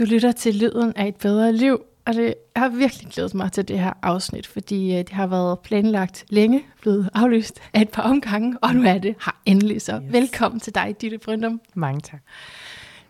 [0.00, 3.68] Du lytter til Lyden af et bedre liv, og det, har virkelig glædet mig til
[3.68, 8.02] det her afsnit, fordi øh, det har været planlagt længe, blevet aflyst af et par
[8.02, 10.00] omgange, og nu er det her endelig så.
[10.04, 10.12] Yes.
[10.12, 11.60] Velkommen til dig, Ditte Bryndum.
[11.74, 12.20] Mange tak.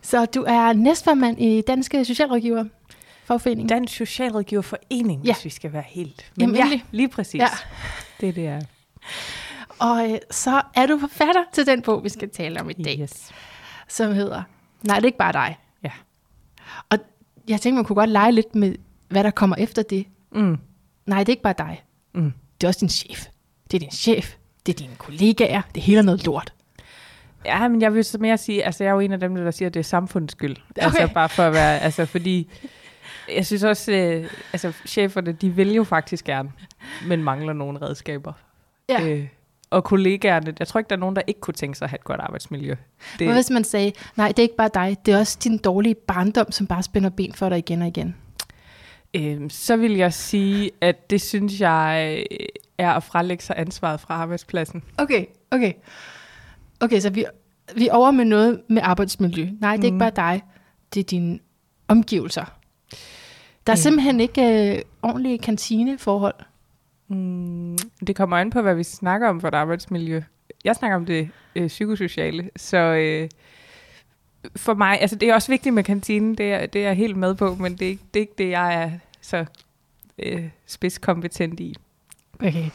[0.01, 2.65] Så du er næstformand i Danske Socialrådgiver
[3.25, 3.69] Fagforening.
[3.69, 5.33] Dansk Socialrådgiverforening, Ja.
[5.33, 6.31] hvis vi skal være helt.
[6.39, 6.85] Jamen, ja, endelig.
[6.91, 7.39] lige præcis.
[7.41, 7.47] Ja.
[8.21, 8.61] Det er det, er.
[9.79, 12.97] Og øh, så er du forfatter til den bog, vi skal tale om i dag,
[13.01, 13.29] Yes.
[13.87, 14.43] som hedder
[14.83, 15.57] Nej, det er ikke bare dig.
[16.89, 16.97] Og
[17.47, 18.75] jeg tænkte, man kunne godt lege lidt med,
[19.09, 20.05] hvad der kommer efter det.
[20.31, 20.57] Mm.
[21.05, 21.83] Nej, det er ikke bare dig.
[22.13, 22.33] Mm.
[22.61, 23.27] Det er også din chef.
[23.71, 24.35] Det er din chef.
[24.65, 25.61] Det er dine kollegaer.
[25.75, 26.53] Det hele er noget lort.
[27.45, 29.51] Ja, men jeg vil så mere sige, altså jeg er jo en af dem, der
[29.51, 30.55] siger, at det er samfundets skyld.
[30.69, 30.85] Okay.
[30.85, 32.49] Altså bare for at være, altså fordi,
[33.35, 36.51] jeg synes også, øh, altså cheferne, de vil jo faktisk gerne,
[37.07, 38.33] men mangler nogle redskaber.
[38.89, 39.07] Ja.
[39.07, 39.27] Øh,
[39.71, 41.95] og kollegaerne, jeg tror ikke, der er nogen, der ikke kunne tænke sig at have
[41.95, 42.75] et godt arbejdsmiljø.
[43.19, 43.27] Det...
[43.27, 44.97] Hvad hvis man sagde, nej, det er ikke bare dig.
[45.05, 48.15] Det er også din dårlige barndom, som bare spænder ben for dig igen og igen.
[49.13, 52.45] Øhm, så vil jeg sige, at det synes jeg øh,
[52.77, 54.83] er at frelægge sig ansvaret fra arbejdspladsen.
[54.97, 55.73] Okay, okay.
[56.79, 57.25] Okay, så vi,
[57.75, 59.49] vi er over med noget med arbejdsmiljø.
[59.61, 59.95] Nej, det er mm.
[59.95, 60.41] ikke bare dig.
[60.93, 61.39] Det er dine
[61.87, 62.45] omgivelser.
[63.67, 63.77] Der er Øh.
[63.77, 66.35] simpelthen ikke øh, ordentlige kantineforhold.
[67.15, 70.21] Mm, det kommer an på, hvad vi snakker om for et arbejdsmiljø.
[70.63, 73.29] Jeg snakker om det øh, psykosociale, så øh,
[74.55, 77.17] for mig, altså det er også vigtigt med kantinen, det er, det er jeg helt
[77.17, 79.45] med på, men det er, ikke- det er ikke det, jeg er så
[80.19, 81.75] øh, spidskompetent i.
[82.39, 82.65] Okay,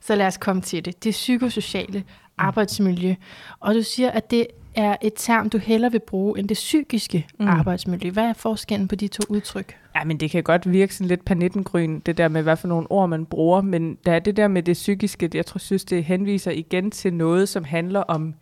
[0.00, 1.04] så lad os komme til det.
[1.04, 2.04] Det psykosociale
[2.38, 3.14] arbejdsmiljø.
[3.60, 7.26] Og du siger, at det er et term, du hellere vil bruge end det psykiske
[7.38, 7.46] mm.
[7.46, 8.10] Arbejdsmiljø.
[8.10, 9.76] Hvad er forskellen på de to udtryk?
[9.96, 12.86] Ja, men det kan godt virke sådan lidt panittengryn, det der med, hvad for nogle
[12.90, 15.84] ord man bruger, men der er det der med det psykiske, det, jeg tror, synes,
[15.84, 18.34] det henviser igen til noget, som handler om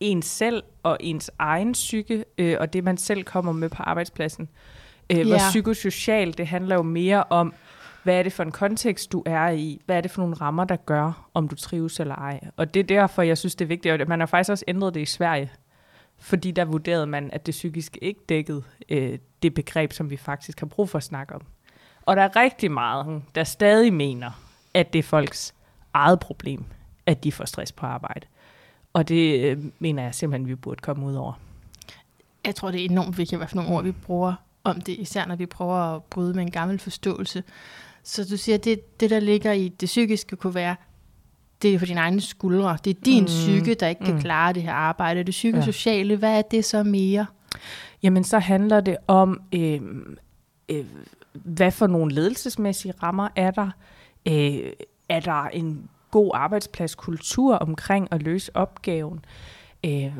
[0.00, 4.48] ens selv og ens egen psyke, øh, og det, man selv kommer med på arbejdspladsen.
[5.12, 5.38] Øh, Hvor Ja.
[5.50, 7.54] psykosocialt, det handler jo mere om,
[8.02, 9.80] hvad er det for en kontekst, du er i?
[9.86, 12.40] Hvad er det for nogle rammer, der gør, om du trives eller ej?
[12.56, 14.02] Og det er derfor, jeg synes, det er vigtigt.
[14.02, 15.50] Og man har faktisk også ændret det i Sverige,
[16.20, 20.60] fordi der vurderede man, at det psykiske ikke dækkede øh, det begreb, som vi faktisk
[20.60, 21.42] har brug for at snakke om.
[22.02, 24.30] Og der er rigtig meget, der stadig mener,
[24.74, 25.54] at det er folks
[25.94, 26.64] eget problem,
[27.06, 28.26] at de får stress på arbejde.
[28.92, 31.32] Og det øh, mener jeg simpelthen, vi burde komme ud over.
[32.46, 35.26] Jeg tror, det er enormt vigtigt, hvad for nogle ord vi bruger om det, især
[35.26, 37.42] når vi prøver at bryde med en gammel forståelse.
[38.02, 40.76] Så du siger, at det, det, der ligger i det psykiske, kunne være,
[41.62, 42.78] det er på dine egne skuldre.
[42.84, 43.26] Det er din mm.
[43.26, 44.20] Psyke, der ikke kan mm.
[44.20, 45.22] klare det her arbejde.
[45.22, 47.26] Det psykosociale, hvad er det så mere?
[48.02, 49.80] Jamen, så handler det om, øh,
[50.68, 50.84] øh,
[51.32, 53.70] hvad for nogle ledelsesmæssige rammer er der?
[54.28, 54.72] Øh,
[55.08, 59.24] er der en god arbejdspladskultur omkring at løse opgaven?
[59.86, 60.12] Øh,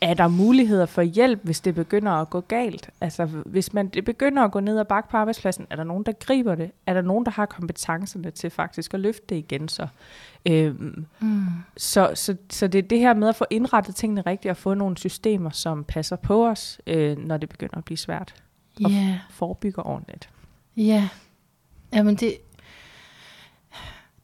[0.00, 2.90] er der muligheder for hjælp, hvis det begynder at gå galt?
[3.00, 6.04] Altså, hvis man, det begynder at gå ned ad bakke på arbejdspladsen, er der nogen,
[6.04, 6.70] der griber det?
[6.86, 9.86] Er der nogen, der har kompetencerne til faktisk at løfte det igen så?
[10.46, 11.44] Øhm, Mm.
[11.76, 14.74] så, så, så det er det her med at få indrettet tingene rigtigt og få
[14.74, 18.34] nogle systemer, som passer på os, øh, når det begynder at blive svært.
[18.84, 20.28] Og Ja, forebygger ordentligt.
[20.76, 21.08] ja.
[21.94, 22.34] Jamen det,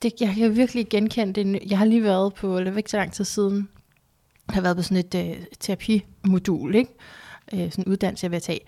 [0.02, 1.60] det, jeg kan virkelig genkende det.
[1.70, 3.68] Jeg har lige været på, eller ikke så lang tid siden,
[4.48, 6.90] har været på sådan et øh, terapimodul, ikke?
[7.52, 8.60] Øh, sådan en uddannelse, jeg vil tage.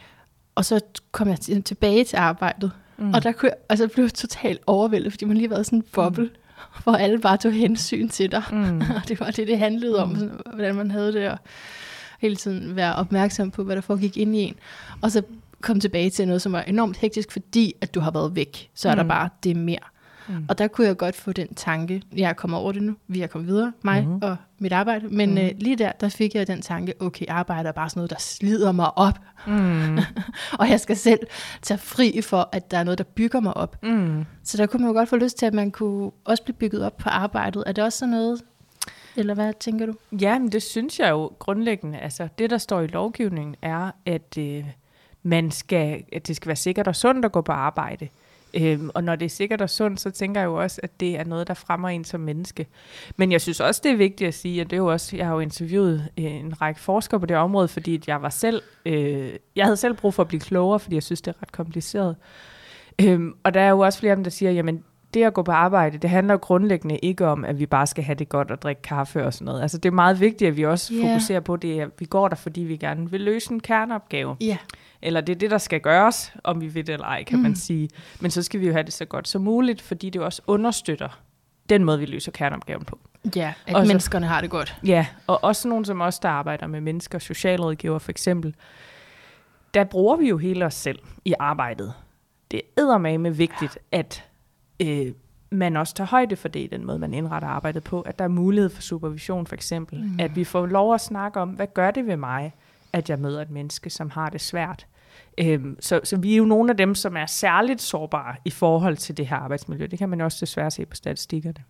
[0.55, 0.81] Og så
[1.13, 3.15] kom jeg til- tilbage til arbejdet, mm.
[3.15, 5.79] og der kunne jeg, altså blev jeg totalt overvældet, fordi man lige har været sådan
[5.79, 6.31] en boble, mm.
[6.83, 8.43] hvor alle bare tog hensyn til dig.
[8.53, 8.81] Mm.
[8.97, 10.15] Og det var det, det handlede om, Mm.
[10.19, 11.39] sådan, hvordan man havde det, og
[12.21, 14.55] hele tiden være opmærksom på, hvad der foregik ind i en.
[15.01, 15.23] Og så
[15.61, 18.71] kom tilbage til noget, som var enormt hektisk, fordi at du har været væk.
[18.75, 19.09] Så er der Mm.
[19.09, 19.79] bare det mere.
[20.29, 20.47] Mm.
[20.49, 23.21] Og der kunne jeg godt få den tanke, jeg er kommet over det nu, vi
[23.21, 24.19] er kommet videre, mig mm.
[24.23, 25.39] og mit arbejde, men mm.
[25.39, 28.19] øh, lige der, der fik jeg den tanke, okay, arbejde er bare sådan noget, der
[28.19, 29.99] slider mig op, Mm.
[30.61, 31.21] og jeg skal selv
[31.63, 33.77] tage fri for, at der er noget, der bygger mig op.
[33.83, 34.25] Mm.
[34.45, 36.85] Så der kunne man jo godt få lyst til, at man kunne også blive bygget
[36.85, 37.63] op på arbejdet.
[37.67, 38.43] Er det også sådan noget,
[39.17, 39.93] eller hvad tænker du?
[40.13, 41.99] Ja, men det synes jeg jo grundlæggende.
[41.99, 44.65] Altså, det, der står i lovgivningen, er, at øh,
[45.23, 48.09] man skal, at det skal være sikkert og sundt at gå på arbejde.
[48.61, 51.19] Øhm, og når det er sikkert og sundt, så tænker jeg jo også, at det
[51.19, 52.67] er noget, der fremmer en som menneske.
[53.17, 55.27] Men jeg synes også, det er vigtigt at sige, at det er jo også, jeg
[55.27, 58.63] har jo interviewet øh, en række forskere på det område, fordi at jeg var selv,
[58.87, 61.53] øh, jeg havde selv brug for at blive klogere, fordi jeg synes, det er ret
[61.53, 62.17] kompliceret.
[63.01, 64.85] Øhm, og der er jo også flere af dem, der siger, jamen
[65.15, 68.15] det at gå på arbejde, det handler grundlæggende ikke om, at vi bare skal have
[68.15, 69.63] det godt og drikke kaffe og sådan noget.
[69.63, 71.09] Altså det er meget vigtigt, at vi også yeah.
[71.09, 74.37] fokuserer på det, at vi går der, fordi vi gerne vil løse en kerneopgave.
[74.41, 74.57] Ja.
[75.03, 77.43] Eller det er det, der skal gøres, om vi vil det eller ej, kan mm.
[77.43, 77.89] Man sige.
[78.21, 81.21] Men så skal vi jo have det så godt som muligt, fordi det også understøtter
[81.69, 82.99] den måde, vi løser kerneopgaven på.
[83.37, 84.77] Ja, at Og så- menneskerne har det godt.
[84.87, 88.55] Ja, og også nogen som os, der arbejder med mennesker, socialrådgiver for eksempel,
[89.75, 91.93] der bruger vi jo hele os selv i arbejdet.
[92.51, 94.28] Det er med vigtigt, at
[94.81, 95.13] øh,
[95.51, 98.01] man også tager højde for det i den måde, man indretter arbejdet på.
[98.01, 100.05] At der er mulighed for supervision for eksempel.
[100.05, 100.21] Mm.
[100.21, 102.55] At vi får lov at snakke om, hvad gør det ved mig,
[102.93, 104.87] at jeg møder et menneske, som har det svært.
[105.39, 108.97] Øhm, så, så vi er jo nogle af dem, som er særligt sårbare i forhold
[108.97, 109.87] til det her arbejdsmiljø.
[109.87, 111.65] Det kan man også desværre se på statistikkerne.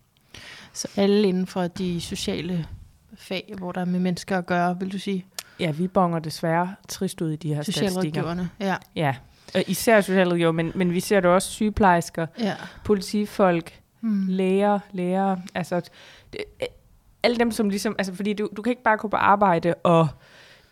[0.73, 2.67] Så alle inden for de sociale
[3.13, 5.25] fag, hvor der er med mennesker at gøre, vil du sige?
[5.59, 8.45] Ja, vi bonger desværre trist ud i de her statistikker.
[8.59, 8.75] ja.
[8.95, 9.15] Ja,
[9.55, 12.55] og især socialrådgiver, men, men vi ser det også sygeplejersker, ja.
[12.85, 14.25] politifolk, hmm.
[14.27, 15.81] læger, læger, altså
[16.33, 16.41] det,
[17.23, 20.07] alle dem, som ligesom, altså fordi du, du kan ikke bare gå på arbejde og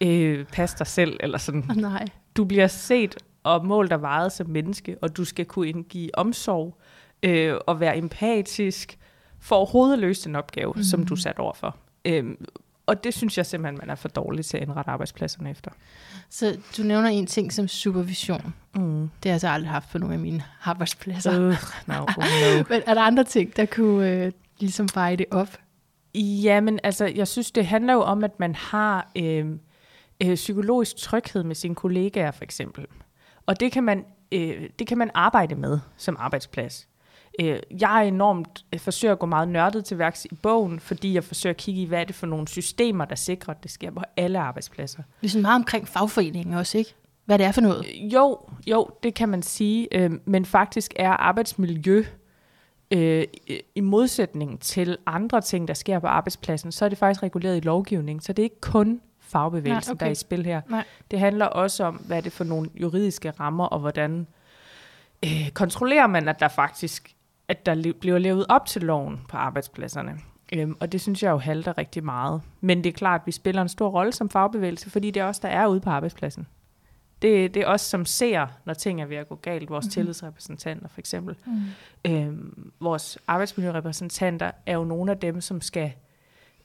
[0.02, 1.64] øh, passe dig selv, eller sådan.
[1.76, 2.06] Nej.
[2.38, 6.78] Du bliver set og målt og vejet som menneske, og du skal kunne indgive omsorg
[7.24, 8.98] øh, og være empatisk
[9.40, 10.84] for overhovedet at løse den opgave, mm.
[10.84, 11.76] som du er sat over for.
[12.06, 12.46] Øhm,
[12.86, 15.72] og det synes jeg simpelthen, man er for dårlig til at indrette arbejdspladserne efter.
[16.30, 18.54] Så du nævner en ting som supervision.
[18.76, 19.10] Mm.
[19.24, 21.40] Det har jeg så aldrig haft på nogle af mine arbejdspladser.
[21.40, 21.56] Uh,
[21.88, 22.64] no, oh no.
[22.70, 25.58] Men er der andre ting, der kunne øh, ligesom veje det op?
[26.16, 29.46] Ja, men altså, jeg synes, det handler jo om, at man har øh,
[30.24, 32.86] øh, psykologisk tryghed med sine kollegaer, for eksempel.
[33.46, 36.88] Og det kan man, øh, det kan man arbejde med som arbejdsplads.
[37.42, 41.14] Øh, jeg er enormt, jeg forsøger at gå meget nørdet til værks i bogen, fordi
[41.14, 43.72] jeg forsøger at kigge i, hvad er det for nogle systemer, der sikrer, at det
[43.72, 45.04] sker på alle arbejdspladser.
[45.22, 46.96] Det er meget omkring fagforeningen også, ikke?
[47.26, 47.86] Hvad det er for noget?
[47.86, 49.88] Øh, jo, jo, det kan man sige.
[49.92, 52.04] Øh, men faktisk er arbejdsmiljø
[52.92, 53.24] øh,
[53.76, 57.60] i modsætning til andre ting, der sker på arbejdspladsen, så er det faktisk reguleret i
[57.60, 58.24] lovgivning.
[58.24, 60.00] Så det er ikke kun fagbevægelsen, Nej, okay.
[60.00, 60.62] der er i spil her.
[60.70, 60.84] Nej.
[61.12, 64.28] Det handler også om, hvad er det for nogle juridiske rammer, og hvordan
[65.26, 67.16] øh, kontrollerer man, at der faktisk
[67.48, 70.20] at der bliver levet op til loven på arbejdspladserne.
[70.54, 72.42] Øhm, og det synes jeg jo halter rigtig meget.
[72.62, 75.26] Men det er klart, at vi spiller en stor rolle som fagbevægelse, fordi det er
[75.26, 76.48] os, der er ude på arbejdspladsen.
[77.22, 79.70] Det, det er os, som ser, når ting er ved at gå galt.
[79.70, 79.92] Vores mm-hmm.
[79.92, 81.36] tillidsrepræsentanter for eksempel.
[81.46, 82.12] Mm.
[82.12, 85.92] Øhm, vores arbejdsmiljørepræsentanter er jo nogle af dem, som skal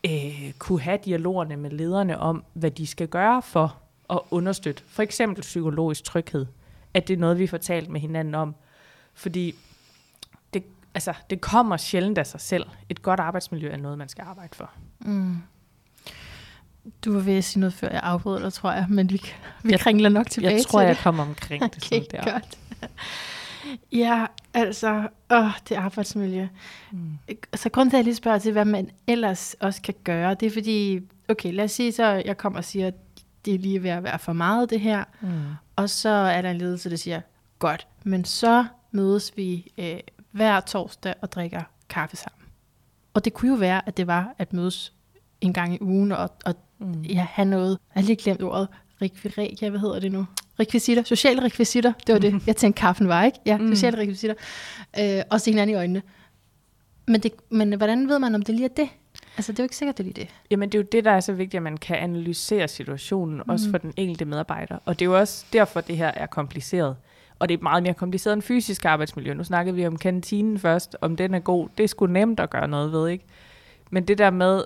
[0.07, 3.79] øh, kunne have dialogerne med lederne om, hvad de skal gøre for
[4.11, 6.47] at understøtte for eksempel psykologisk tryghed.
[6.95, 8.55] At det er noget, vi får talt med hinanden om.
[9.15, 9.55] Fordi
[10.95, 12.67] altså, det kommer sjældent af sig selv.
[12.89, 14.71] Et godt arbejdsmiljø er noget, man skal arbejde for.
[15.01, 15.37] Mm.
[17.05, 19.23] Du var ved at sige noget før, jeg afbrød dig, tror jeg, men vi,
[19.63, 21.77] vi jeg, kringler nok tilbage Jeg tror, til jeg kommer omkring det.
[21.85, 22.33] Okay, sådan der.
[22.33, 22.59] godt.
[23.93, 26.49] Ja, altså, åh, det arbejdsmiljø.
[26.93, 27.19] Mm.
[27.55, 30.47] Så grund til, at jeg lige spørger til, hvad man ellers også kan gøre, det
[30.47, 32.95] er fordi, okay, lad os sige så, jeg kommer og siger, at
[33.45, 35.29] det er lige ved at være for meget det her, mm.
[35.77, 37.21] og så er der en ledelse, der siger,
[37.59, 40.01] godt, men så mødes vi øh,
[40.33, 42.47] hver torsdag og drikker kaffe sammen.
[43.15, 44.93] Og det kunne jo være, at det var at mødes
[45.41, 47.03] en gang i ugen og, og mm.
[47.03, 47.79] ja, have noget.
[47.95, 48.69] Jeg har lige glemt ordet.
[49.03, 50.27] Rekviregia, hvad hedder det nu?
[50.61, 53.39] Rekvisitter, sociale rekvisitter, det var det, jeg tænkte kaffen var, ikke?
[53.47, 53.69] Ja, mm.
[53.69, 54.37] sociale rekvisitter.
[55.01, 56.03] Øh, og se hinanden i øjnene.
[57.07, 58.89] Men, det, men hvordan ved man, om det lige er det?
[59.37, 60.29] Altså, det er jo ikke sikkert, det er lige det.
[60.51, 63.51] Jamen, det er jo det, der er så vigtigt, at man kan analysere situationen, mm.
[63.51, 64.79] også for den enkelte medarbejder.
[64.85, 66.97] Og det er jo også derfor, det her er kompliceret
[67.43, 69.35] og det er meget mere kompliceret end fysisk arbejdsmiljø.
[69.35, 71.69] Nu snakkede vi om kantinen først, om den er god.
[71.79, 73.25] Det er sgu nemt at gøre noget ved, ikke?
[73.91, 74.65] Men det der med,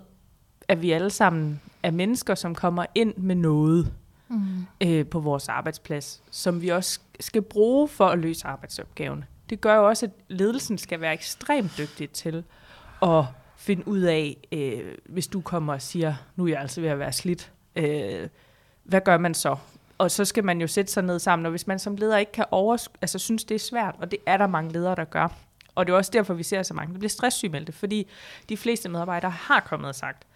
[0.69, 3.93] at vi alle sammen er mennesker, som kommer ind med noget
[4.29, 4.67] mm.
[4.81, 9.25] øh, på vores arbejdsplads, som vi også skal bruge for at løse arbejdsopgaven.
[9.51, 12.45] Det gør jo også, at ledelsen skal være ekstremt dygtig til
[13.03, 13.25] at
[13.57, 16.99] finde ud af, øh, hvis du kommer og siger, nu er jeg altså ved at
[16.99, 18.29] være slidt, øh,
[18.85, 19.57] hvad gør man så?
[19.99, 22.33] Og så skal man jo sætte sig ned sammen, og hvis man som leder ikke
[22.33, 25.29] kan over, altså synes, det er svært, og det er der mange ledere, der gør,
[25.75, 28.09] og det er også derfor, vi ser så mange, der bliver stresssygemeldte, fordi
[28.49, 30.27] de fleste medarbejdere har kommet og sagt,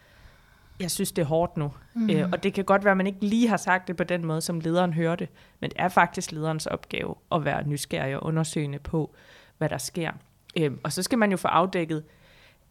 [0.81, 1.73] jeg synes, det er hårdt nu.
[1.95, 2.11] Mm.
[2.11, 4.25] Øh, og det kan godt være, at man ikke lige har sagt det på den
[4.25, 5.29] måde, som lederen hørte,
[5.61, 9.15] men det er faktisk lederens opgave at være nysgerrig og undersøgende på,
[9.59, 10.13] hvad der sker.
[10.57, 12.05] Øh, og så skal man jo få afdækket,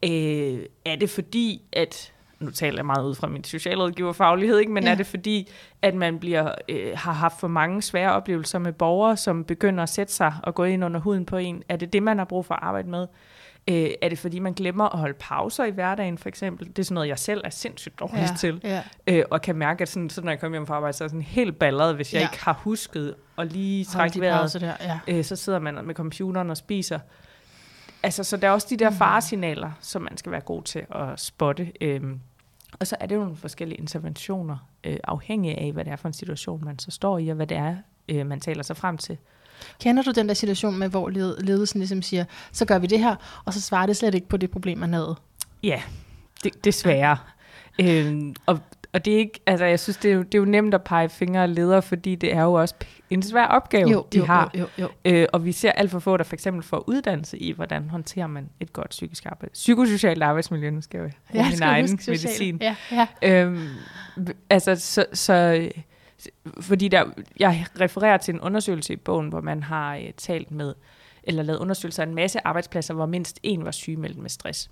[0.04, 4.72] øh, er det fordi, at nu taler jeg meget ud fra min socialrådgiverfaglighed, ikke?
[4.72, 4.92] men ja.
[4.92, 5.50] er det fordi,
[5.82, 9.90] at man bliver, øh, har haft for mange svære oplevelser med borgere, som begynder at
[9.90, 11.64] sætte sig og gå ind under huden på en?
[11.70, 13.08] Er det det, man har brug for at arbejde med?
[13.70, 16.68] Øh, er det fordi, man glemmer at holde pauser i hverdagen, for eksempel?
[16.68, 18.62] Det er sådan noget, jeg selv er sindssygt dårlig ja, til.
[18.64, 18.84] Ja.
[19.08, 21.06] Øh, og kan mærke, at sådan, så når jeg kommer hjem fra arbejde, så er
[21.06, 22.28] jeg sådan helt balleret, hvis jeg ja.
[22.28, 24.58] ikke har husket at lige trække vejret.
[24.62, 25.00] Der, ja.
[25.08, 27.00] øh, så sidder man med computeren og spiser.
[28.04, 28.96] Altså, så der er også de der mm.
[28.96, 31.72] faresignaler, som man skal være god til at spotte.
[31.82, 32.20] Øhm,
[32.80, 36.08] og så er det jo nogle forskellige interventioner, øh, afhængig af, hvad det er for
[36.08, 37.76] en situation, man så står i, og hvad det er,
[38.10, 39.18] øh, man taler sig frem til.
[39.80, 41.10] Kender du den der situation med, hvor
[41.42, 44.38] ledelsen ligesom siger, så gør vi det her, og så svarer det slet ikke på
[44.38, 45.16] det problem, man havde?
[45.64, 45.82] Ja,
[46.44, 47.18] det, desværre.
[47.82, 48.60] Øh, og,
[48.94, 50.84] og det er ikke, altså jeg synes, det er, jo, det er jo nemt at
[50.84, 52.76] pege fingre og ledere, fordi det er jo også
[53.10, 54.52] en svær opgave, Jo, de jo, har.
[54.58, 55.12] jo, jo, jo.
[55.12, 58.28] Øh, og vi ser alt for få, der for eksempel får uddannelse i, hvordan håndterer
[58.28, 59.54] man et godt psykisk arbejde.
[59.54, 62.58] Psykosocialt arbejdsmiljø, nu skal jeg jo bruge min egen medicin.
[62.62, 63.08] Ja, ja.
[63.24, 63.68] Øhm,
[64.50, 65.70] altså, så, så
[66.62, 67.04] fordi der,
[67.40, 70.74] jeg refererer til en undersøgelse i bogen, hvor man har øh, talt med,
[71.24, 74.70] eller lavet undersøgelser af en masse arbejdspladser, hvor mindst en var sygemeldt med stress.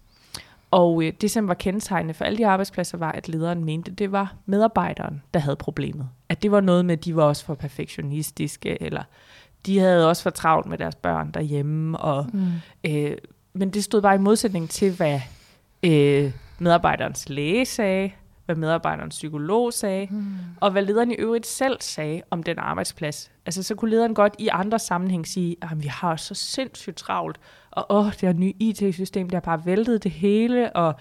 [0.71, 4.11] Og øh, det, som var kendetegnende for alle de arbejdspladser, var, at lederen mente, det
[4.11, 6.09] var medarbejderen, der havde problemet.
[6.29, 9.03] At det var noget med, at de var også for perfektionistiske, eller
[9.65, 11.97] de havde også for travlt med deres børn derhjemme.
[11.97, 12.51] Og, Mm.
[12.83, 13.17] øh,
[13.53, 15.19] men det stod bare i modsætning til, hvad
[15.83, 18.11] øh, medarbejderens læge sagde,
[18.45, 20.25] hvad medarbejderens psykolog sagde, Mm.
[20.61, 23.31] og hvad lederen i øvrigt selv sagde om den arbejdsplads.
[23.45, 27.37] Altså, så kunne lederen godt i andre sammenhæng sige, at vi har så sindssygt travlt,
[27.77, 30.95] og åh, det her nye IT-system, det har bare væltet det hele, og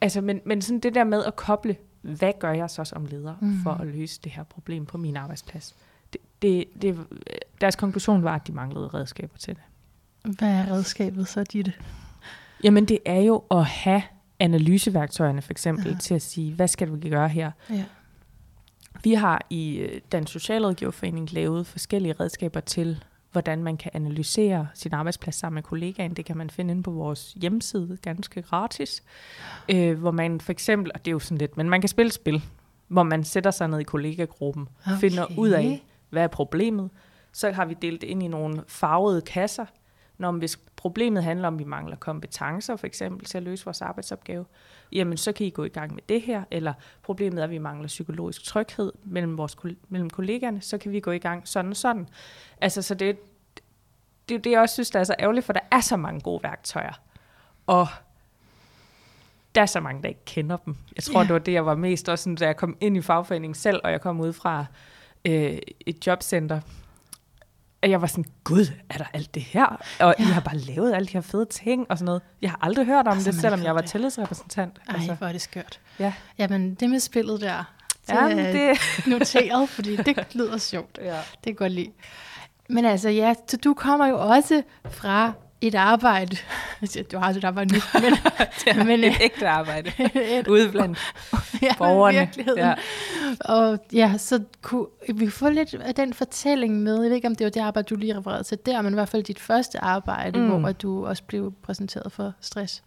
[0.00, 3.34] altså, men, men sådan det der med at koble, hvad gør jeg så som leder
[3.40, 3.62] Mm.
[3.62, 5.74] for at løse det her problem på min arbejdsplads?
[6.12, 6.98] Det, det, det,
[7.60, 9.62] deres konklusion var, at de manglede redskaber til det.
[10.38, 11.72] Hvad er redskabet så, Ditte?
[12.64, 14.02] Jamen, det er jo at have
[14.40, 15.92] analyseværktøjerne for eksempel Ja.
[15.92, 15.98] ja.
[15.98, 17.50] til at sige, hvad skal vi gøre her?
[17.70, 17.84] Ja.
[19.04, 24.94] Vi har i øh, Dansk Socialrådgiverforening lavet forskellige redskaber til, hvordan man kan analysere sin
[24.94, 26.14] arbejdsplads sammen med kollegaen.
[26.14, 29.02] Det kan man finde inde på vores hjemmeside ganske gratis,
[29.68, 32.12] øh, hvor man for eksempel, og det er jo sådan lidt, men man kan spille
[32.12, 32.42] spil,
[32.88, 34.98] hvor man sætter sig ned i kollegagruppen, Okay.
[34.98, 36.90] finder ud af, hvad er problemet.
[37.32, 39.66] Så har vi delt det ind i nogle farvede kasser.
[40.18, 43.82] Når hvis problemet handler om, at vi mangler kompetencer, for eksempel til at løse vores
[43.82, 44.44] arbejdsopgave,
[44.92, 46.72] jamen så kan I gå i gang med det her, eller
[47.02, 49.56] problemet er, at vi mangler psykologisk tryghed mellem, vores,
[49.88, 52.08] mellem kollegaerne, så kan vi gå i gang sådan og sådan.
[52.60, 53.18] Altså, så det,
[54.28, 56.20] det er det, jeg også synes, der er så ærgerligt, for der er så mange
[56.20, 57.00] gode værktøjer,
[57.66, 57.86] og
[59.54, 60.76] der er så mange, der ikke kender dem.
[60.96, 61.26] Jeg tror, yeah.
[61.26, 63.80] det var det, jeg var mest også, sådan, da jeg kom ind i fagforeningen selv,
[63.84, 64.64] og jeg kom ud fra
[65.24, 66.60] øh, et jobcenter,
[67.82, 69.66] at jeg var sådan, gud, er der alt det her?
[70.00, 70.22] Og ja.
[70.24, 72.22] I har bare lavet alle de her fede ting og sådan noget.
[72.42, 73.90] Jeg har aldrig hørt om Altså, det, selvom jeg var det.
[73.90, 74.78] tillidsrepræsentant.
[74.88, 75.14] Ej, altså.
[75.14, 75.80] hvor er det skørt.
[75.98, 76.12] Ja.
[76.38, 77.64] Jamen, det med spillet der,
[78.06, 78.78] det ja, er det,
[79.12, 80.98] noteret, fordi det lyder sjovt.
[81.02, 81.14] ja.
[81.16, 81.90] Det kan godt lide.
[82.68, 86.36] Men altså, ja, så du kommer jo også fra et arbejde.
[87.12, 88.12] Du har et arbejde nu, men,
[88.78, 89.92] er Men, øh, et ægte arbejde
[90.38, 90.98] et, ude blandt
[91.62, 92.18] ja, borgerne.
[92.18, 92.58] virkeligheden.
[92.58, 92.74] Ja.
[93.40, 96.92] Og ja, så kunne vi få lidt af den fortælling med.
[96.94, 98.94] Jeg ved ikke, om det var det arbejde, du lige refererede til der, men i
[98.94, 100.60] hvert fald dit første arbejde, mm.
[100.60, 102.82] Hvor du også blev præsenteret for stress.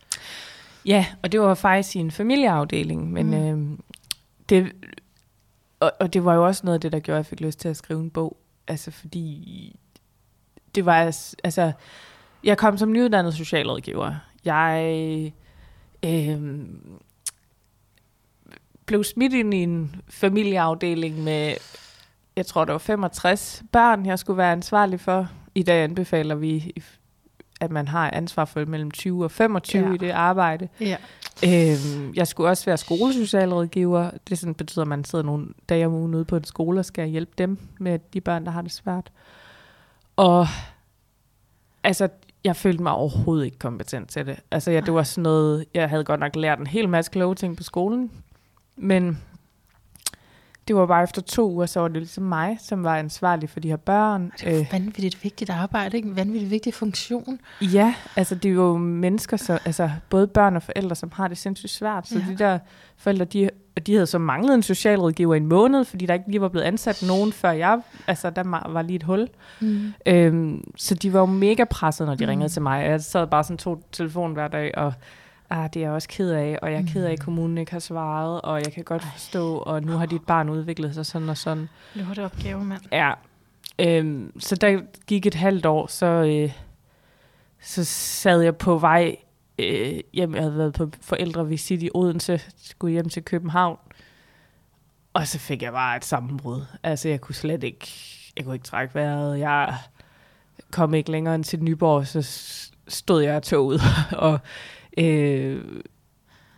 [0.85, 3.71] ja, og det var faktisk i en familieafdeling, men Mm.
[3.73, 3.77] øh,
[4.49, 4.71] det,
[5.79, 7.59] og, og det var jo også noget af det, der gjorde, at jeg fik lyst
[7.59, 8.37] til at skrive en bog.
[8.67, 9.75] Altså fordi,
[10.75, 10.93] det var,
[11.43, 11.71] altså,
[12.43, 14.15] jeg kom som nyuddannet socialrådgiver.
[14.45, 15.33] Jeg
[16.05, 16.41] øh,
[18.85, 21.53] blev smidt ind i en familieafdeling med,
[22.35, 25.29] jeg tror det var 65 børn, jeg skulle være ansvarlig for.
[25.55, 26.73] I dag anbefaler vi,
[27.61, 29.93] at man har ansvar for mellem 20 og 25 Ja.
[29.93, 30.67] i det arbejde.
[30.79, 30.97] Ja.
[31.45, 34.11] Øhm, jeg skulle også være skolesocialrådgiver.
[34.29, 36.85] Det sådan betyder, at man sidder nogle dage om ugen ude på en skole og
[36.85, 39.11] skal hjælpe dem med de børn, der har det svært.
[40.15, 40.47] Og
[41.83, 42.09] altså,
[42.43, 44.39] jeg følte mig overhovedet ikke kompetent til det.
[44.51, 47.35] Altså, ja, det var sådan noget, jeg havde godt nok lært en hel masse kloge
[47.35, 48.11] ting på skolen,
[48.75, 49.17] men
[50.67, 53.59] det var bare efter to uger, så var det ligesom mig, som var ansvarlig for
[53.59, 54.31] de her børn.
[54.39, 56.09] Det er vanvittigt vigtigt arbejde, ikke?
[56.09, 57.39] En vanvittigt vigtig funktion.
[57.61, 61.37] Ja, altså det er jo mennesker, så, altså både børn og forældre, som har det
[61.37, 62.07] sindssygt svært.
[62.07, 62.25] Så ja.
[62.31, 62.59] de der
[62.97, 66.25] forældre, de, og de havde så manglet en socialrådgiver i en måned, fordi der ikke
[66.27, 69.27] lige var blevet ansat nogen, før jeg, altså der var lige et hul.
[69.61, 69.93] Mm.
[70.05, 72.27] Øhm, så de var jo mega presset, når de Mm.
[72.27, 72.29] mm.
[72.29, 72.85] ringede til mig.
[72.85, 74.93] Jeg sad bare sådan to telefon hver dag, og
[75.49, 77.71] ah, det er jeg også ked af, og jeg er ked af, at kommunen ikke
[77.71, 79.09] har svaret, og jeg kan godt Mm.
[79.11, 81.69] Forstå, og nu har dit barn udviklet sig sådan og sådan.
[81.93, 82.81] Lorte opgave, mand.
[82.91, 83.11] Ja.
[83.79, 86.51] Øhm, så der gik et halvt år, så, øh,
[87.61, 89.15] så sad jeg på vej
[89.63, 93.77] øh, jamen, Jeg havde været på forældrevisit i Odense, skulle hjem til København.
[95.13, 96.61] Og så fik jeg bare et sammenbrud.
[96.83, 97.87] Altså, jeg kunne slet ikke,
[98.37, 99.39] jeg kunne ikke trække vejret.
[99.39, 99.75] Jeg
[100.71, 102.21] kom ikke længere end til Nyborg, så
[102.87, 103.81] stod jeg af toget.
[104.27, 104.39] og
[104.97, 105.63] øh,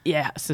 [0.05, 0.53] ja, så,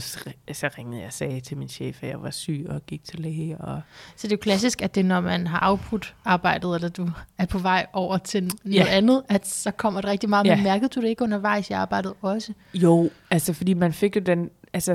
[0.53, 3.20] så ringede jeg og sagde til min chef, at jeg var syg og gik til
[3.20, 3.58] læge.
[3.58, 3.82] Og
[4.15, 7.10] Så det er jo klassisk, at det er, når man har afbrudt arbejdet, eller du
[7.38, 8.86] er på vej over til noget Ja.
[8.89, 10.46] andet, at så kommer det rigtig meget.
[10.46, 10.56] Ja.
[10.56, 12.53] Men mærkede du det ikke undervejs i arbejdet også?
[12.74, 14.91] Jo, altså fordi man fik jo den, altså,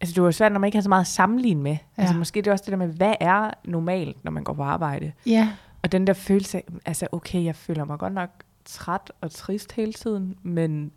[0.00, 1.72] altså det var svært, når man ikke har så meget at sammenligne med.
[1.72, 1.78] Ja.
[1.96, 2.18] Altså Ja.
[2.18, 5.12] måske det er også det der med, hvad er normalt, når man går på arbejde?
[5.26, 5.48] Ja.
[5.82, 8.30] Og den der følelse af, altså okay, jeg føler mig godt nok
[8.64, 10.92] træt og trist hele tiden, men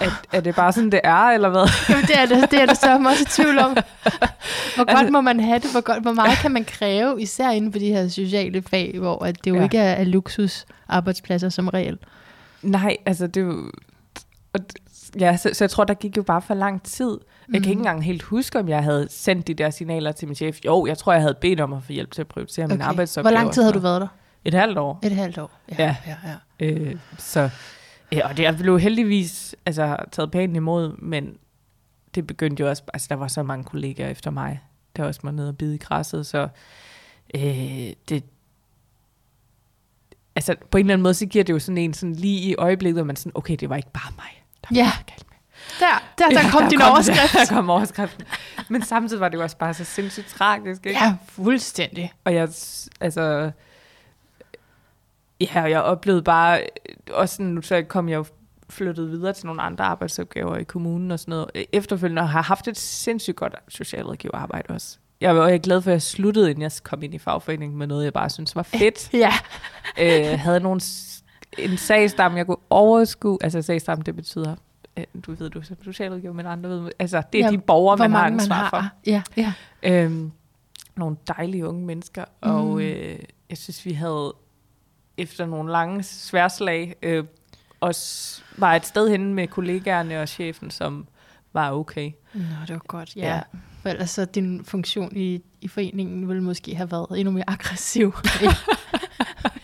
[0.00, 1.68] at, er det bare sådan, det er, eller hvad?
[1.88, 3.76] Jamen, det er det, det er det så også i tvivl om.
[4.74, 5.70] Hvor godt må man have det?
[5.70, 9.24] Hvor, godt, hvor meget kan man kræve, især inden for de her sociale fag, hvor
[9.24, 9.60] at det jo Ja.
[9.60, 9.64] ja.
[9.64, 11.98] ikke er, er luksus arbejdspladser som regel.
[12.62, 13.70] Nej, altså det er jo...
[15.20, 17.18] Ja, så, så jeg tror, der gik jo bare for lang tid.
[17.52, 20.34] Jeg kan ikke engang helt huske, om jeg havde sendt de der signaler til min
[20.34, 20.58] chef.
[20.64, 22.74] Jo, jeg tror, jeg havde bedt om at få hjælp til at prioritere okay.
[22.74, 23.34] min arbejdsopgaver.
[23.34, 24.08] Hvor lang tid har du været der?
[24.44, 24.98] Et halvt år.
[25.02, 25.50] Et halvt år.
[25.78, 25.96] Ja.
[26.06, 26.16] ja,
[26.60, 26.66] ja.
[26.66, 27.50] Øh, så,
[28.12, 31.36] ja, og det er blev heldigvis altså, taget pænt imod, men
[32.14, 34.60] det begyndte jo også, altså der var så mange kollegaer efter mig,
[34.96, 36.48] der også var nede og bide i græsset, så
[37.34, 37.42] øh,
[38.08, 38.24] det,
[40.36, 42.54] altså på en eller anden måde, så giver det jo sådan en sådan lige i
[42.54, 44.44] øjeblikket, hvor man sådan, okay, det var ikke bare mig.
[44.62, 44.82] Der var Ja.
[44.84, 45.36] noget galt med.
[45.80, 47.32] Der, der, der kom din det, overskrift.
[47.48, 48.24] Der kom overskriften.
[48.68, 50.98] Men samtidig var det jo også bare så sindssygt tragisk, ikke?
[51.04, 52.12] Ja, fuldstændig.
[52.24, 52.48] Og jeg,
[53.00, 53.50] altså,
[55.54, 58.24] ja, og jeg oplevede bare, øh, også sådan, så kom jeg jo
[58.70, 61.50] flyttet videre til nogle andre arbejdsopgaver i kommunen og sådan noget.
[61.54, 64.98] Øh, Efterfølgende har haft et sindssygt godt socialrådgiverarbejde også.
[65.20, 68.04] Jeg var, glad for, at jeg sluttede, inden jeg kom ind i fagforeningen med noget,
[68.04, 69.10] jeg bare synes var fedt.
[69.14, 69.32] Ja.
[70.00, 70.80] øh, havde nogle,
[71.58, 73.38] en sagsstamme, jeg kunne overskue.
[73.40, 74.54] Altså sagsstamme, det betyder,
[74.96, 77.96] øh, du ved, du er socialrådgiver, men andre ved, altså det er Ja, de borgere,
[77.96, 78.70] man har mange man ansvar har.
[78.70, 78.84] for.
[79.06, 79.52] Ja, ja.
[79.82, 80.32] Øhm,
[80.96, 82.50] nogle dejlige unge mennesker, mm.
[82.50, 83.18] og øh,
[83.50, 84.34] jeg synes, vi havde
[85.16, 87.24] efter nogle lange sværslag øh,
[87.80, 91.06] også var et sted henne med kollegaerne og chefen, som
[91.52, 92.10] var okay.
[92.34, 93.16] Nå, det var godt.
[93.16, 93.34] Ja.
[93.34, 93.40] Ja.
[93.82, 98.14] For ellers så din funktion i, i foreningen ville måske have været endnu mere aggressiv.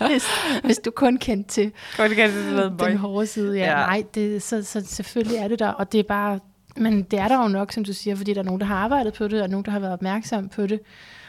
[0.11, 0.25] hvis,
[0.65, 3.59] hvis du kun kendte til Godt kan det den hårde side.
[3.59, 3.81] Ja, Ja.
[3.81, 3.87] ja.
[3.87, 6.41] Nej, det, så, så selvfølgelig er det der, og det er bare,
[6.77, 8.77] men det er der jo nok, som du siger, fordi der er nogen, der har
[8.77, 10.81] arbejdet på det, og nogen, der har været opmærksom på det.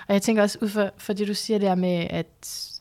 [0.09, 2.27] Og jeg tænker også, ud for, for det du siger der med, at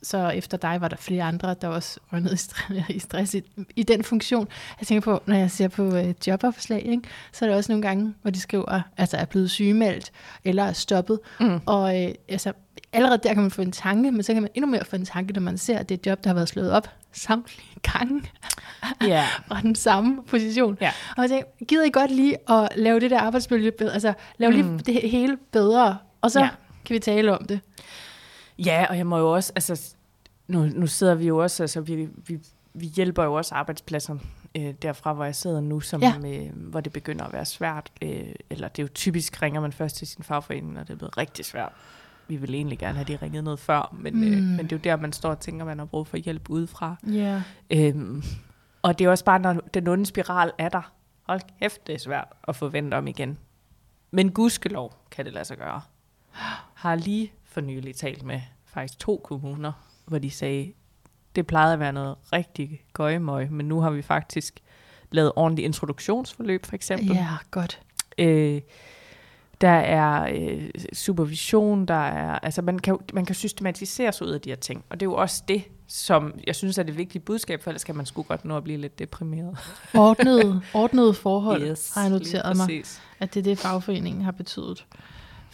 [0.02, 3.42] så efter dig var der flere andre, der også nede i stress, i, stress i,
[3.76, 4.48] i den funktion.
[4.80, 7.82] Jeg tænker på, når jeg ser på uh, jobopslag, ikke, så er der også nogle
[7.82, 10.12] gange, hvor de skriver, altså er blevet sygemeldt,
[10.44, 11.20] eller er stoppet.
[11.40, 11.60] Mm.
[11.66, 12.52] Og øh, altså,
[12.92, 15.04] allerede der kan man få en tanke, men så kan man endnu mere få en
[15.04, 18.22] tanke, når man ser, at det et job, der har været slået op samtlige gange
[19.06, 19.24] Ja.
[19.50, 20.78] og den samme position.
[20.80, 20.90] Ja.
[21.16, 23.92] Og jeg tænkte, gider I godt lige at lave det der arbejdsmiljø bedre?
[23.92, 24.76] Altså, lave mm.
[24.76, 26.48] Lige det hele bedre, og så Ja.
[26.88, 27.60] Kan vi tale om det.
[28.58, 29.94] ja, og jeg må jo også, altså,
[30.48, 32.38] nu, nu sidder vi jo også, altså, vi, vi,
[32.74, 34.16] vi hjælper jo også arbejdspladser
[34.56, 36.14] øh, derfra, hvor jeg sidder nu, som, ja.
[36.26, 37.92] Øh, hvor det begynder at være svært.
[38.02, 40.96] Øh, eller det er jo typisk, ringer man først til sin fagforening, når det er
[40.96, 41.72] blevet rigtig svært.
[42.28, 44.22] Vi vil egentlig gerne have de ringet noget før, men, mm.
[44.22, 44.44] øh, Mm.
[44.44, 46.96] men det er jo der, man står og tænker, man har brug for hjælp udefra.
[47.12, 47.42] Ja.
[47.70, 48.22] Øhm,
[48.82, 50.92] og det er også bare, når den onde spiral er der.
[51.22, 53.38] Hold kæft, det er svært at forvente om igen.
[54.10, 55.80] Men gudskelov kan det lade sig gøre.
[56.78, 59.72] Har lige for nylig talt med faktisk to kommuner,
[60.06, 60.72] hvor de sagde,
[61.36, 64.60] det plejede at være noget rigtig gøjemøg, men nu har vi faktisk
[65.10, 67.08] lavet ordentligt introduktionsforløb, for eksempel.
[67.08, 67.80] Ja, godt.
[68.18, 68.60] Øh,
[69.60, 74.40] der er øh, supervision, der er, altså man kan, man kan systematisere sig ud af
[74.40, 77.22] de her ting, og det er jo også det, som jeg synes er det vigtige
[77.22, 79.58] budskab, for ellers kan man sgu godt nå at blive lidt deprimeret.
[79.94, 82.84] Ordnede, ordnede forhold yes, har jeg noteret mig,
[83.18, 84.86] at det er det, fagforeningen har betydet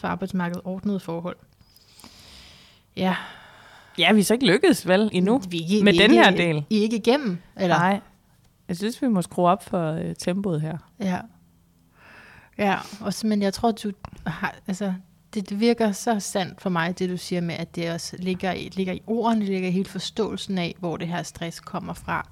[0.05, 0.63] for arbejdsmarkedet.
[0.65, 1.37] Ordnede forhold.
[2.97, 3.17] Ja.
[3.99, 5.39] Ja, vi er så ikke lykkedes, vel, endnu?
[5.49, 6.65] Vi, ikke- Med vi den ikke, her del.
[6.71, 7.39] I ikke igennem?
[7.57, 7.77] Eller?
[7.79, 8.01] Nej.
[8.69, 10.79] Jeg synes, vi må skrue op for øh, tempoet her.
[11.01, 11.19] Ja.
[12.59, 13.93] Ja, også, men jeg tror, du
[14.27, 14.95] har, altså,
[15.35, 18.53] det, det virker så sandt for mig, det du siger med, at det også ligger
[18.53, 21.95] i, ligger i ordene, det ligger i hele forståelsen af, hvor det her stress kommer
[21.95, 22.29] fra.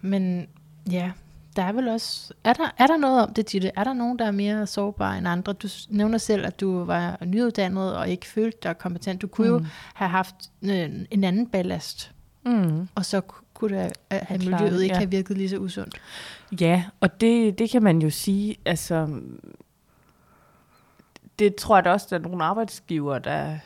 [0.00, 0.46] Men
[0.90, 1.10] ja,
[1.56, 3.70] der er vel også, er der, er der noget om det, Gitte?
[3.76, 5.52] Er der nogen, der er mere sårbare end andre?
[5.52, 9.22] Du nævner selv, at du var nyuddannet og ikke følte dig kompetent.
[9.22, 9.54] Du kunne mm.
[9.58, 12.12] jo have haft øh, en anden ballast,
[12.44, 12.88] Mm.
[12.94, 14.98] og så ku- kunne det, have klart, miljøet ikke ja.
[14.98, 16.00] have virket lige så usundt.
[16.60, 19.20] Ja, og det, det kan man jo sige, altså,
[21.38, 23.58] det tror jeg da også, der er nogle arbejdsgiver, der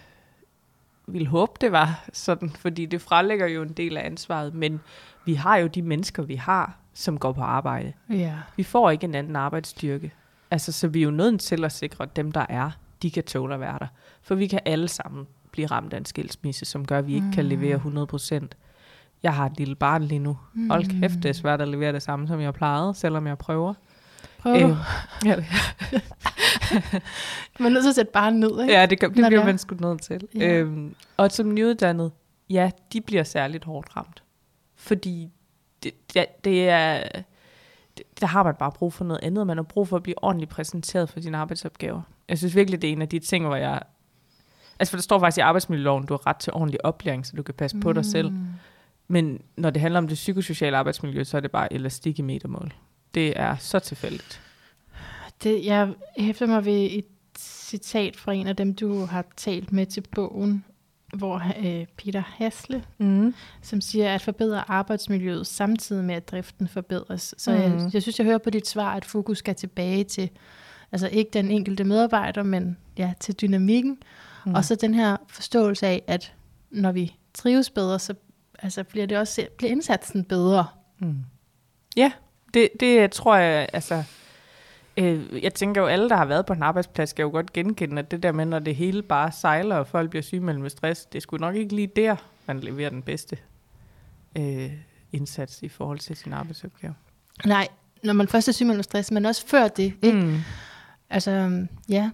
[1.07, 4.81] vil håbe, det var sådan, fordi det frelægger jo en del af ansvaret, men
[5.25, 7.93] vi har jo de mennesker, vi har, som går på arbejde.
[8.11, 8.35] Ja.
[8.57, 10.13] Vi får ikke en anden arbejdsstyrke.
[10.51, 12.71] Altså, så vi er jo nødt til at sikre, at dem, der er,
[13.03, 13.87] de kan tåle at være der.
[14.23, 17.31] For vi kan alle sammen blive ramt af en skilsmisse, som gør, at vi ikke
[17.33, 18.57] kan levere 100 procent.
[19.23, 20.39] Jeg har et lille barn lige nu.
[20.71, 23.75] Hold kæft, det er svært at levere det samme, som jeg plejede, selvom jeg prøver.
[24.39, 24.55] Prøv.
[24.55, 24.61] Øh,
[25.25, 25.37] ja,
[27.61, 28.75] Man er nødt til at sætte barnet ned, ikke?
[28.75, 29.47] ja, det, gør, det Når det bliver er.
[29.47, 30.29] man sgu nødt til.
[30.35, 30.53] Ja.
[30.53, 32.13] Øhm, og som nyuddannet,
[32.51, 34.23] ja, de bliver særligt hårdt ramt.
[34.77, 35.29] Fordi
[35.85, 37.03] det, det, det er...
[37.97, 39.47] det- Der har man bare brug for noget andet.
[39.47, 42.03] Man har brug for at blive ordentligt præsenteret for sine arbejdsopgaver.
[42.29, 43.83] Jeg synes virkelig, det er en af de ting, hvor jeg...
[44.79, 47.43] Altså, for der står faktisk i arbejdsmiljøloven, du har ret til ordentlig oplæring, så du
[47.43, 47.83] kan passe mm.
[47.83, 48.33] på dig selv.
[49.09, 52.73] men når det handler om det psykosociale arbejdsmiljø, så er det bare elastik i metermål.
[53.15, 54.41] Det er så tilfældigt.
[55.43, 57.05] Det, jeg hæfter mig ved et
[57.39, 60.65] citat fra en af dem, du har talt med til bogen,
[61.15, 63.35] hvor øh, Peter Hasle, Mm.
[63.63, 67.35] som siger, at forbedre arbejdsmiljøet samtidig med, at driften forbedres.
[67.39, 67.57] Så mm.
[67.57, 70.31] Jeg, jeg synes, jeg hører på dit svar, at fokus skal tilbage til,
[70.93, 73.99] altså ikke den enkelte medarbejder, men ja, til dynamikken.
[74.47, 74.55] Mm.
[74.55, 76.33] Og så den her forståelse af, at
[76.71, 78.15] når vi trives bedre, så
[78.59, 80.67] altså, bliver, det også, bliver indsatsen bedre.
[80.99, 81.17] Mm.
[81.97, 82.13] Ja,
[82.55, 84.05] det, det tror jeg, altså...
[84.97, 87.99] Øh, jeg tænker jo, alle, der har været på en arbejdsplads, skal jo godt genkende,
[87.99, 91.07] at det der med, når det hele bare sejler, og folk bliver sygemeldt med stress,
[91.07, 93.39] det skulle nok ikke lige der, man leverer den bedste
[94.39, 94.73] øh,
[95.13, 96.95] indsats i forhold til sin arbejdsopgave.
[97.47, 97.69] Nej,
[98.03, 99.93] når man først er syg med stress, men også før det.
[100.03, 100.21] Ikke?
[100.21, 100.39] Mm.
[101.11, 102.11] Altså, ja.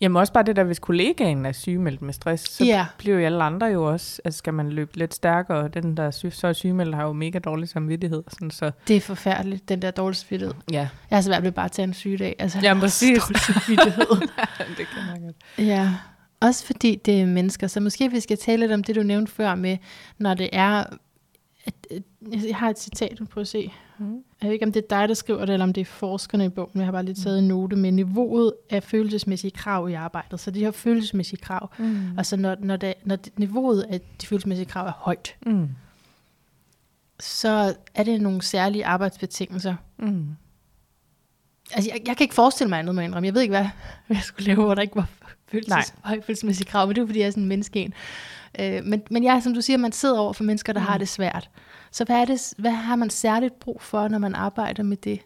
[0.00, 2.86] Jamen også bare det der, hvis kollegaen er sygemeldt med stress, så Ja.
[2.98, 6.02] bliver jo alle andre jo også, altså skal man løbe lidt stærkere, og den der
[6.02, 8.22] er syg, så er sygemeldt har jo mega dårlig samvittighed.
[8.28, 10.54] Sådan, så Det er forfærdeligt, den der dårlige samvittighed.
[10.72, 12.36] ja, Jeg har svært ved bare at tage en sygedag.
[12.38, 13.18] Altså, Jamen, præcis.
[13.22, 14.06] Dårlig samvittighed.
[14.78, 15.36] det kan man godt.
[15.58, 15.94] ja.
[16.40, 17.66] Også fordi det er mennesker.
[17.66, 19.76] Så måske vi skal tale lidt om det, du nævnte før med,
[20.18, 20.84] når det er...
[21.64, 22.02] At, at,
[22.48, 23.72] jeg har et citat, på at se.
[23.98, 24.16] Mm.
[24.42, 26.44] Jeg ved ikke, om det er dig, der skriver det, eller om det er forskerne
[26.44, 26.70] i bogen.
[26.74, 30.40] Jeg har bare lige taget en note med niveauet af følelsesmæssige krav i arbejdet.
[30.40, 31.70] Så de her følelsesmæssige krav.
[31.78, 32.18] Mm.
[32.18, 35.68] Og så når, når, det, når det, niveauet af de følelsesmæssige krav er højt, Mm.
[37.20, 39.74] så er det nogle særlige arbejdsbetingelser.
[39.98, 40.26] Mm.
[41.72, 43.26] Altså, jeg, jeg kan ikke forestille mig andet med indrømme.
[43.26, 43.66] Jeg ved ikke, hvad,
[44.06, 45.08] hvad jeg skulle lave, hvor der ikke var
[45.48, 45.84] følelses, Nej.
[46.04, 47.94] høj følelsesmæssige krav, men det er fordi jeg er sådan en menneske en.
[48.60, 50.86] Øh, men, men jeg, som du siger, man sidder over for mennesker, der mm.
[50.86, 51.50] har det svært.
[51.90, 55.20] Så hvad, er det, hvad har man særligt brug for, når man arbejder med det?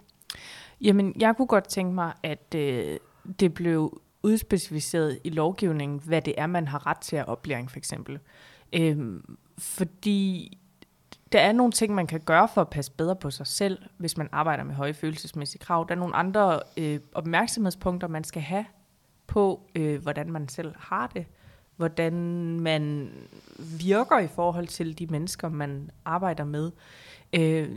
[0.80, 2.98] Jamen, jeg kunne godt tænke mig, at øh,
[3.40, 7.78] det blev udspecificeret i lovgivningen, hvad det er, man har ret til at oplæring, for
[7.78, 8.18] eksempel.
[8.72, 10.58] Øhm, fordi
[11.32, 14.16] der er nogle ting, man kan gøre for at passe bedre på sig selv, hvis
[14.16, 15.86] man arbejder med høje følelsesmæssige krav.
[15.88, 18.64] Der er nogle andre øh, opmærksomhedspunkter, man skal have
[19.26, 21.26] på, øh, hvordan man selv har det,
[21.76, 22.14] hvordan
[22.60, 23.10] man
[23.78, 26.70] virker i forhold til de mennesker, man arbejder med.
[27.32, 27.68] Øh,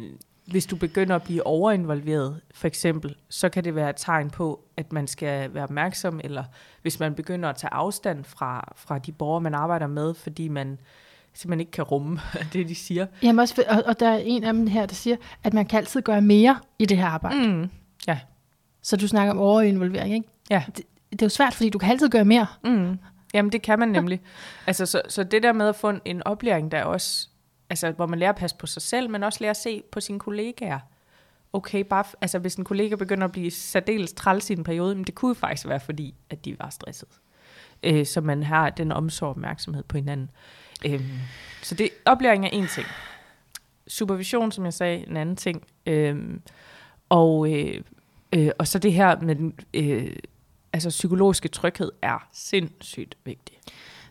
[0.45, 4.63] hvis du begynder at blive overinvolveret, for eksempel, så kan det være et tegn på,
[4.77, 6.43] at man skal være opmærksom, eller
[6.81, 10.79] hvis man begynder at tage afstand fra, fra de borgere, man arbejder med, fordi man
[11.33, 12.19] simpelthen ikke kan rumme
[12.53, 13.05] det, de siger.
[13.23, 15.77] Jamen også, og, og der er en af dem her, der siger, at man kan
[15.77, 17.47] altid gøre mere i det her arbejde.
[17.47, 17.69] Mm.
[18.07, 18.19] Ja.
[18.81, 20.29] Så du snakker om overinvolvering, ikke?
[20.49, 20.63] Ja.
[20.67, 22.47] Det, det er jo svært, fordi du kan altid gøre mere.
[22.63, 22.99] Mm.
[23.37, 24.21] Jamen, det kan man nemlig.
[24.67, 27.27] altså, så, så det der med at få en, oplæring, der også,
[27.69, 29.99] altså, hvor man lærer at passe på sig selv, men også lærer at se på
[29.99, 30.79] sine kollegaer.
[31.53, 35.03] Okay, bare, altså, hvis en kollega begynder at blive særdeles træls i en periode, men
[35.03, 37.09] det kunne jo faktisk være fordi, at de var stresset.
[37.83, 40.29] Øh, så man har den omsorg og opmærksomhed på hinanden.
[40.85, 41.01] Øh,
[41.61, 42.87] så det, oplæring er en ting.
[43.87, 45.63] Supervision, som jeg sagde, en anden ting.
[45.85, 46.39] Øh,
[47.09, 47.81] og, øh,
[48.33, 50.15] øh, og så det her med den, øh,
[50.73, 53.57] altså psykologiske tryghed er sindssygt vigtig.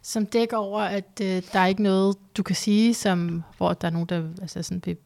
[0.02, 3.88] Som dækker over, at øh, der er ikke noget, du kan sige, som, hvor der
[3.88, 4.96] er nogen, der altså sådan, vil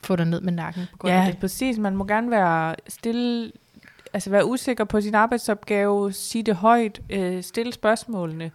[0.00, 1.38] få dig ned med nakken på grund af Ja, det.
[1.38, 1.78] præcis.
[1.78, 3.52] Man må gerne være stille,
[4.12, 8.50] altså være usikker på sin arbejdsopgave, sige det højt, øh, stille spørgsmålene,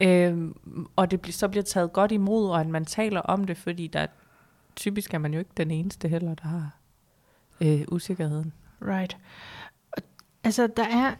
[0.00, 0.50] øh,
[0.96, 3.86] og det bl- så bliver taget godt imod, og at man taler om det, fordi
[3.86, 4.06] der
[4.76, 6.70] typisk er man jo ikke den eneste heller, der har
[7.60, 8.52] øh, usikkerheden.
[8.86, 9.16] Right.
[10.44, 11.14] Altså, der er...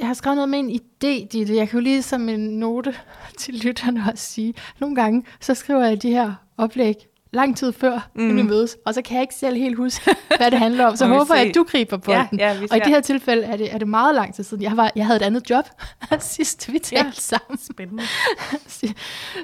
[0.00, 1.56] Jeg har skrevet noget med en idé, Ditte.
[1.56, 2.94] Jeg kan jo lige som en note
[3.38, 6.94] til lytterne også sige, nogle gange, så skriver jeg de her oplæg
[7.32, 8.36] lang tid før, mm.
[8.36, 10.96] Vi mødes, og så kan jeg ikke selv helt huske, hvad det handler om.
[10.96, 12.38] Så håber jeg, at du griber på den.
[12.38, 14.62] ja, Og i det her tilfælde er det, er det meget lang tid siden.
[14.62, 15.64] Jeg, var, jeg havde et andet job,
[16.20, 17.04] sidst vi talte Ja.
[17.04, 17.10] ja.
[17.12, 17.58] sammen.
[17.72, 18.02] spændende.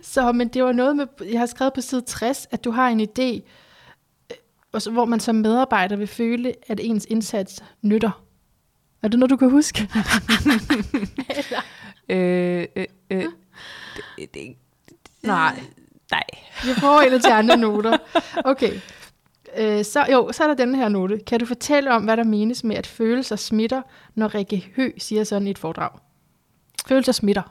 [0.02, 2.88] Så, men det var noget med, jeg har skrevet på side 60, at du har
[2.88, 3.22] en idé,
[4.30, 4.36] øh,
[4.72, 8.22] og så, hvor man som medarbejder vil føle, at ens indsats nytter.
[9.02, 9.88] Er det noget, du kan huske?
[12.08, 13.24] Øh, øh, øh,
[14.18, 14.56] det, det,
[15.22, 15.60] Nej.
[16.10, 16.22] nej.
[16.64, 17.98] Vi prøver en af de andre noter.
[18.44, 18.72] Okay.
[19.56, 21.18] Øh, så, jo, så er der den her note.
[21.18, 23.82] Kan du fortælle om, hvad der menes med, at følelser smitter,
[24.14, 25.90] når Rikke Hø siger sådan i et foredrag?
[26.88, 27.42] Følelser smitter.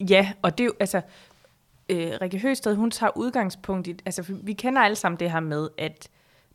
[0.00, 1.00] Ja, og det er jo, altså,
[1.88, 5.68] øh, Rikke Høsted, hun tager udgangspunkt i, altså, vi kender alle sammen det her med,
[5.78, 6.08] at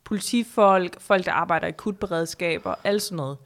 [0.04, 3.36] politifolk, folk, der arbejder i akutberedskaber, alt sådan noget,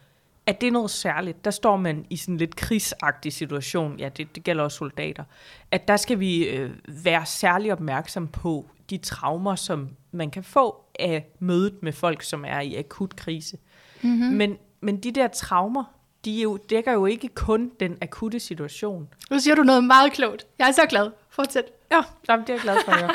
[0.46, 1.44] at det er noget særligt.
[1.44, 5.24] Der står man i sådan lidt krigsagtig situation, ja, det, det gælder også soldater,
[5.70, 10.84] at der skal vi øh, være særlig opmærksom på de traumer, som man kan få
[10.98, 13.58] af mødet med folk, som er i akut krise.
[14.02, 14.26] Mm-hmm.
[14.26, 15.84] Men, men de der traumer,
[16.24, 19.08] de jo, dækker jo ikke kun den akutte situation.
[19.30, 20.46] Nu siger du noget meget klogt.
[20.58, 21.10] Jeg er så glad.
[21.30, 21.64] Fortsæt.
[21.90, 23.10] Ja, jamen, det er jeg glad for høre.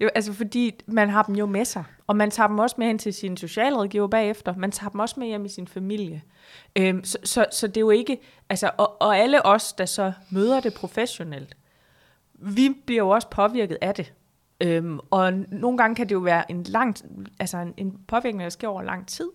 [0.00, 2.86] Jo, altså fordi man har dem jo med sig, og man tager dem også med
[2.86, 6.22] hen til sin socialrådgiver bagefter, man tager dem også med hjem i sin familie.
[6.76, 10.12] Øhm, så, så, så det er jo ikke, altså, og, og alle os, der så
[10.30, 11.56] møder det professionelt,
[12.34, 14.12] vi bliver jo også påvirket af det.
[14.60, 16.96] Øhm, og nogle gange kan det jo være en lang,
[17.40, 19.28] altså en, en påvirkning, der sker over lang tid,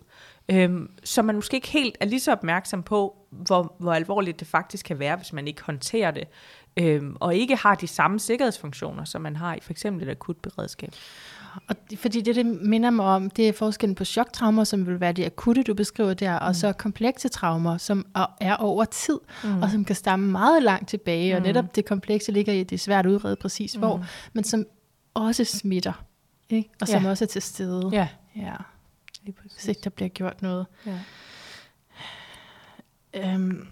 [0.48, 4.48] øhm, så man måske ikke helt er lige så opmærksom på, hvor, hvor alvorligt det
[4.48, 6.28] faktisk kan være, hvis man ikke håndterer det,
[6.76, 10.36] øhm, og ikke har de samme sikkerhedsfunktioner, som man har i for eksempel et akut
[10.36, 10.92] beredskab.
[11.68, 15.00] Og det, fordi det, det minder mig om, det er forskellen på choktraumer, som vil
[15.00, 16.46] være de akutte, du beskriver der, mm.
[16.46, 18.06] og så komplekse traumer, som
[18.40, 19.62] er over tid, mm.
[19.62, 21.36] og som kan stamme meget langt tilbage, mm.
[21.36, 24.02] og netop det komplekse ligger i, at det er svært at udrede præcis hvor, mm.
[24.32, 24.66] men som
[25.14, 26.04] også smitter,
[26.48, 26.70] ikke?
[26.80, 27.10] og som ja.
[27.10, 27.90] også er til stede.
[27.92, 28.08] Ja.
[28.36, 28.54] ja.
[29.54, 30.66] Hvis ikke der bliver gjort noget.
[30.86, 30.98] Ja.
[33.14, 33.66] Øhm,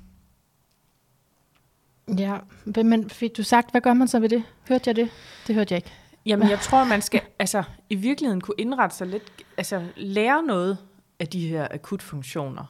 [2.19, 4.43] ja, men fik du sagt, hvad gør man så ved det?
[4.69, 5.11] Hørte jeg det?
[5.47, 6.08] Det hørte jeg ikke.
[6.29, 10.79] Jamen, jeg tror, man skal altså, i virkeligheden kunne indrette sig lidt, altså lære noget
[11.21, 12.65] af de her akutfunktioner.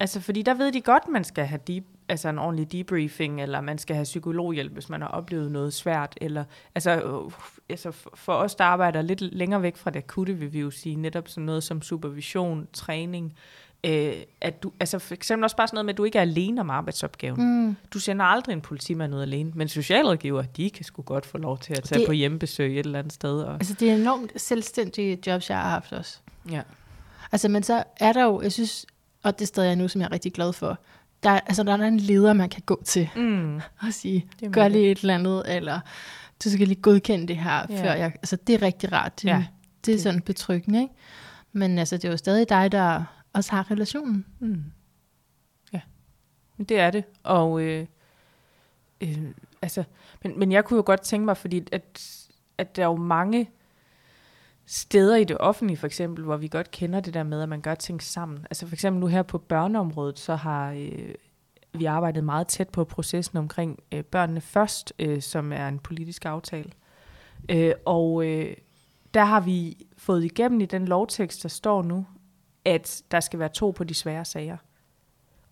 [0.00, 3.60] Altså, fordi der ved de godt, man skal have deep, altså en ordentlig debriefing, eller
[3.60, 6.18] man skal have psykologhjælp, hvis man har oplevet noget svært.
[6.20, 7.32] Eller, altså, uh,
[7.68, 10.96] altså for os, der arbejder lidt længere væk fra det akutte, vil vi jo sige,
[10.96, 13.34] netop sådan noget som supervision, træning, øh,
[14.40, 16.60] at du, altså for eksempel også bare sådan noget med, at du ikke er alene
[16.60, 17.66] om arbejdsopgaven.
[17.66, 17.76] Mm.
[17.92, 21.58] Du sender aldrig en politimand ud alene, men socialrådgiver, de kan sgu godt få lov
[21.58, 23.40] til at tage det, på hjemmebesøg et eller andet sted.
[23.40, 23.54] Og...
[23.54, 26.18] Altså det er enormt selvstændige jobs, jeg har haft også.
[26.50, 26.62] Ja.
[27.32, 28.86] Altså men så er der jo, jeg synes,
[29.22, 30.78] og det sted jeg nu, som jeg er rigtig glad for,
[31.22, 33.56] der, altså, der er en leder, man kan gå til mm.
[33.56, 35.80] og sige, gør lige et eller andet, eller
[36.44, 37.82] du skal lige godkende det her, ja.
[37.84, 38.12] før jeg...
[38.14, 39.22] Altså, det er rigtig rart.
[39.22, 39.44] Det, ja.
[39.86, 40.94] det er sådan betryggende, ikke?
[41.52, 43.04] Men altså, det er jo stadig dig, der
[43.36, 44.26] også har relationen.
[44.38, 44.64] Mm.
[45.72, 45.80] Ja,
[46.56, 47.04] men det er det.
[47.22, 47.86] Og øh,
[49.00, 49.30] øh,
[49.62, 49.84] altså,
[50.22, 52.26] men, men jeg kunne jo godt tænke mig, fordi at,
[52.58, 53.50] at der er jo mange
[54.66, 57.60] steder i det offentlige, for eksempel, hvor vi godt kender det der med, at man
[57.60, 58.46] gør ting sammen.
[58.50, 61.14] Altså for eksempel nu her på børneområdet, så har øh,
[61.72, 66.24] vi arbejdet meget tæt på processen omkring øh, børnene først, øh, som er en politisk
[66.24, 66.70] aftale.
[67.48, 68.56] Øh, og øh,
[69.14, 72.06] der har vi fået igennem i den lovtekst, der står nu,
[72.66, 74.56] at der skal være to på de svære sager.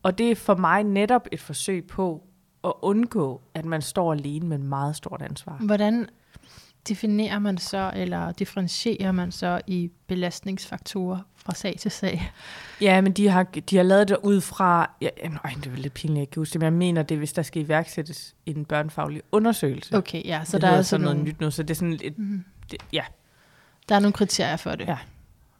[0.02, 2.22] Og det er for mig netop et forsøg på
[2.64, 5.56] at undgå, at man står alene med en meget stort ansvar.
[5.60, 6.08] Hvordan
[6.88, 12.32] definerer man så, eller differentierer man så i belastningsfaktorer fra sag til sag?
[12.80, 15.94] Ja, men de har, de har lavet det ud fra, ja, nej, det er lidt
[15.94, 19.96] pinligt, jeg kan huske men jeg mener det, hvis der skal iværksættes en børnefaglig undersøgelse.
[19.96, 21.30] Okay, ja, så det der er sådan noget nogle...
[21.30, 22.44] nyt nu, så det er sådan et, mm.
[22.70, 23.04] det, ja.
[23.88, 24.86] Der er nogle kriterier for det.
[24.88, 24.98] Ja.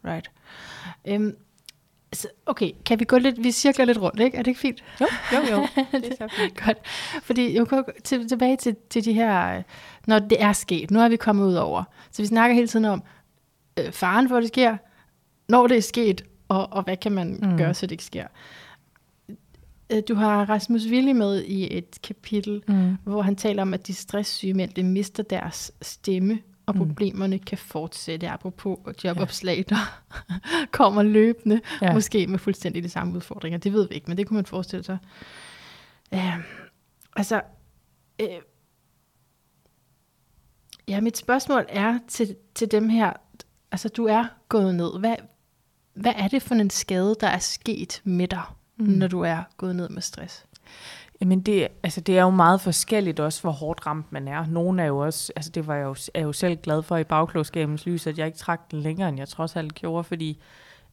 [0.04, 0.30] Right.
[2.24, 4.36] Um, okay, kan vi gå lidt, vi cirkler lidt rundt, ikke?
[4.36, 4.84] Er det ikke fint?
[5.00, 5.66] Jo, jo, jo.
[6.00, 6.64] det er så fint.
[6.64, 6.78] Godt.
[7.22, 9.62] Fordi jeg kan til, tilbage til, til de her,
[10.06, 11.84] når det er sket, nu er vi kommet ud over.
[12.10, 13.02] Så vi snakker hele tiden om
[13.78, 14.76] øh, faren for, at det sker,
[15.48, 17.56] når det er sket, og, og hvad kan man mm.
[17.58, 18.26] gøre, så det ikke sker.
[19.90, 22.96] Øh, du har Rasmus Willi med i et kapitel, mm.
[23.04, 26.78] hvor han taler om, at de stresssyge mænd, det mister deres stemme, og mm.
[26.78, 27.42] problemerne mm.
[27.42, 29.62] kan fortsætte, apropos jobopslag, ja.
[29.74, 30.02] der
[30.78, 31.92] kommer løbende, ja.
[31.92, 33.58] måske med fuldstændig de samme udfordringer.
[33.58, 34.98] Det ved vi ikke, men det kunne man forestille sig.
[36.12, 36.38] Uh,
[37.16, 37.40] altså,
[38.22, 38.28] uh,
[40.88, 43.12] ja, mit spørgsmål er til, til dem her,
[43.72, 44.98] altså du er gået ned.
[44.98, 45.16] Hvad,
[45.94, 48.42] hvad er det for en skade, der er sket med dig,
[48.76, 48.86] mm.
[48.86, 50.46] når du er gået ned med stress?
[51.20, 54.46] Jamen det, altså det er jo meget forskelligt også, hvor hårdt ramt man er.
[54.46, 57.04] Nogle er jo også, altså det var jeg jo, er jo selv glad for i
[57.04, 60.40] bagklogskabens lys, at jeg ikke trak den længere, end jeg trods alt gjorde, fordi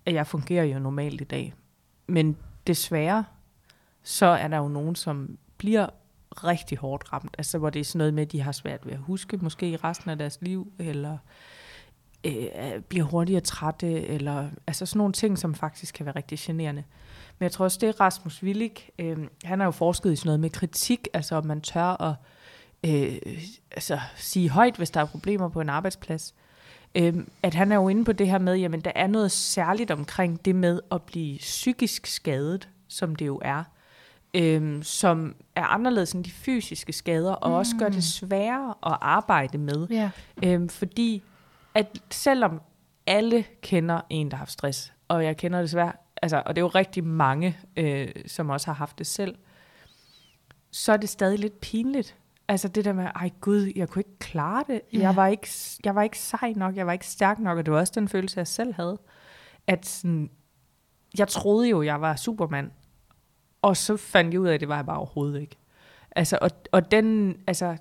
[0.06, 1.54] at jeg fungerer jo normalt i dag.
[2.08, 3.24] Men desværre,
[4.04, 5.88] så er der jo nogen, som bliver
[6.32, 7.36] rigtig hårdt ramt.
[7.38, 9.70] Altså hvor det er sådan noget med, at de har svært ved at huske, måske
[9.70, 11.18] i resten af deres liv, eller
[12.26, 16.84] øh, bliver hurtigere trætte, eller altså sådan nogle ting, som faktisk kan være rigtig generende.
[17.42, 18.72] Men jeg tror også, det er Rasmus Willig.
[19.00, 22.16] Øh, han har jo forsket i sådan noget med kritik, altså om man tør at
[22.86, 23.18] øh,
[23.72, 26.36] altså, sige højt, hvis der er problemer på en arbejdsplads.
[26.96, 29.92] Øh, at han er jo inde på det her med, jamen der er noget særligt
[29.92, 33.64] omkring det med at blive psykisk skadet, som det jo er.
[34.34, 37.56] Øh, som er anderledes end de fysiske skader, og mm.
[37.56, 38.02] også gør det mm.
[38.02, 39.88] sværere at arbejde med.
[39.92, 40.10] Yeah.
[40.44, 41.24] Øh, fordi
[41.76, 42.62] at selvom
[43.08, 46.66] alle kender en, der har haft stress, og jeg kender desværre altså, og det er
[46.66, 49.36] jo rigtig mange, øh, som også har haft det selv,
[50.72, 52.18] så er det stadig lidt pinligt.
[52.48, 54.82] Altså det der med, ej gud, jeg kunne ikke klare det.
[54.94, 55.00] Ja.
[55.00, 55.48] Jeg, var ikke,
[55.84, 58.08] jeg var ikke sej nok, jeg var ikke stærk nok, og det var også den
[58.08, 59.00] følelse, jeg selv havde.
[59.68, 60.30] At sådan,
[61.18, 62.72] jeg troede jo, jeg var supermand,
[63.62, 65.58] og så fandt jeg ud af, at det var jeg bare overhovedet ikke.
[66.12, 67.78] Altså, og, og den, altså,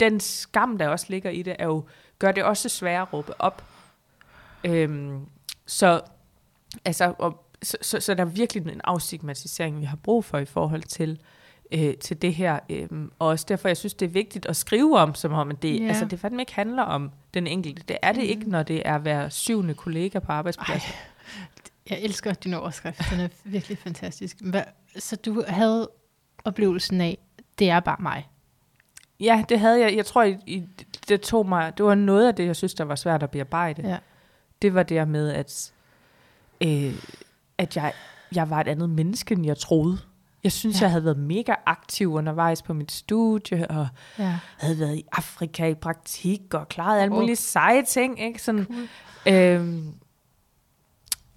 [0.00, 1.84] den skam, der også ligger i det, er jo,
[2.18, 3.64] gør det også sværere at råbe op.
[4.64, 5.26] Øhm,
[5.66, 6.00] så,
[6.84, 10.44] altså, og, så, så, så der er virkelig en afstigmatisering, vi har brug for i
[10.44, 11.20] forhold til,
[11.72, 12.58] øh, til det her.
[12.70, 12.88] Øh,
[13.18, 15.80] og også derfor, jeg synes, det er vigtigt at skrive om, som om at det,
[15.80, 15.86] Ja.
[15.88, 17.82] altså, det fandme ikke handler om den enkelte.
[17.88, 18.28] Det er det Mm.
[18.28, 20.92] ikke, når det er hver syvende kollega på arbejdspladsen.
[21.90, 23.00] Jeg elsker din overskrift.
[23.10, 24.36] Den er virkelig fantastisk.
[24.40, 24.62] Hvad,
[24.98, 25.90] så du havde
[26.44, 27.18] oplevelsen af,
[27.58, 28.28] det er bare mig.
[29.20, 29.96] Ja, det havde jeg.
[29.96, 30.64] Jeg tror, i, i,
[31.08, 33.88] det tog mig, det var noget af det, jeg synes, der var svært at bearbejde.
[33.88, 33.98] Ja.
[34.62, 35.72] Det var det med, at,
[36.60, 36.94] øh,
[37.58, 37.92] at jeg,
[38.34, 39.98] jeg var et andet menneske, end jeg troede.
[40.44, 40.84] Jeg synes, Ja.
[40.84, 43.88] jeg havde været mega aktiv undervejs på mit studie, og
[44.18, 44.38] ja.
[44.58, 47.20] havde været i Afrika i praktik, og klaret alle Åh.
[47.20, 48.20] mulige seje ting.
[48.22, 48.42] Ikke?
[48.42, 48.64] Sådan,
[49.24, 49.34] Cool.
[49.34, 49.94] øhm,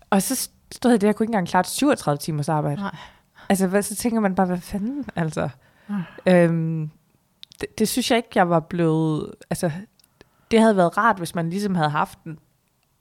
[0.09, 2.81] og så stod jeg der, jeg kunne ikke engang klare et 37 timers arbejde.
[2.81, 2.95] Nej.
[3.49, 5.49] Altså, hvad, så tænker man bare, hvad fanden, altså.
[5.89, 6.01] Nej.
[6.25, 6.89] Øhm,
[7.61, 9.31] det, det synes jeg ikke, jeg var blevet...
[9.49, 9.71] Altså,
[10.51, 12.39] det havde været rart, hvis man ligesom havde haft en,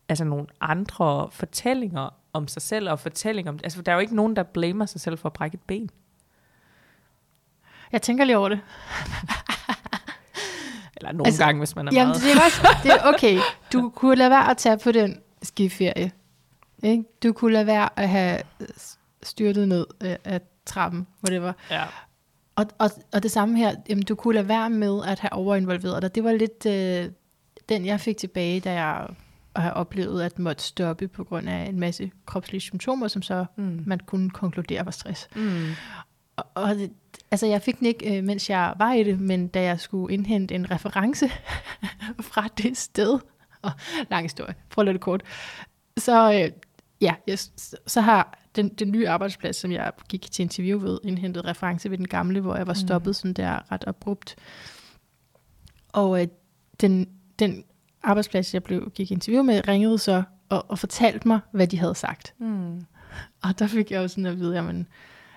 [0.08, 3.58] altså nogle andre fortællinger om sig selv, og fortællinger om...
[3.64, 5.90] Altså, der er jo ikke nogen, der blamer sig selv for at brække et ben.
[7.92, 8.60] Jeg tænker lige over det.
[10.96, 12.22] Eller nogle Altså, gange, hvis man er Jamen, meget...
[12.22, 13.38] det er, også, det er okay.
[13.72, 16.12] Du kunne lade være at tage på den skiferie.
[16.82, 17.04] Ikke?
[17.22, 18.40] Du kunne lade være at have
[19.22, 21.56] styrtet ned øh, af trappen, hvor det var.
[21.70, 21.84] Ja.
[22.56, 26.02] Og, og, og det samme her, jamen, du kunne lade være med at have overinvolveret
[26.02, 26.14] dig.
[26.14, 27.12] Det var lidt øh,
[27.68, 29.06] den, jeg fik tilbage, da jeg
[29.56, 33.82] har oplevet at måtte stoppe på grund af en masse kropslige symptomer, som så Mm.
[33.86, 35.28] man kunne konkludere var stress.
[35.36, 35.68] Mm.
[36.36, 36.92] Og, og det,
[37.30, 40.14] altså, jeg fik den ikke, øh, mens jeg var i det, men da jeg skulle
[40.14, 41.28] indhente en reference
[42.32, 43.18] fra det sted,
[43.62, 43.70] og
[44.10, 45.22] lang historie, prøv at lade det kort,
[45.98, 46.50] så, øh,
[47.00, 47.38] ja, jeg,
[47.86, 51.98] så, har den, den nye arbejdsplads, som jeg gik til interview ved, indhentet reference ved
[51.98, 54.36] den gamle, hvor jeg var stoppet sådan der ret abrupt.
[55.92, 56.28] Og øh,
[56.80, 57.08] den,
[57.38, 57.64] den
[58.08, 61.94] arbejdsplads, jeg blev, gik interview med, ringede så og, og fortalte mig, hvad de havde
[61.94, 62.34] sagt.
[62.38, 62.86] Mm.
[63.42, 64.86] Og der fik jeg jo sådan at vide, jamen,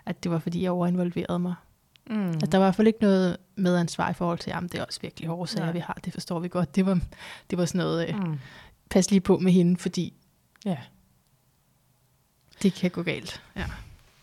[0.06, 1.56] at det var, fordi jeg overinvolverede mig.
[2.10, 2.30] Mm.
[2.30, 4.86] At der var i hvert fald ikke noget medansvar i forhold til, jamen det er
[4.86, 5.74] også virkelig hårde sager, Nej.
[5.74, 6.76] vi har, det forstår vi godt.
[6.76, 7.00] Det var,
[7.50, 8.40] det var sådan noget, øh, Mm.
[8.90, 10.14] pas lige på med hende, fordi
[10.66, 10.78] Ja.
[12.64, 13.42] det kan gå galt.
[13.56, 13.66] Ja.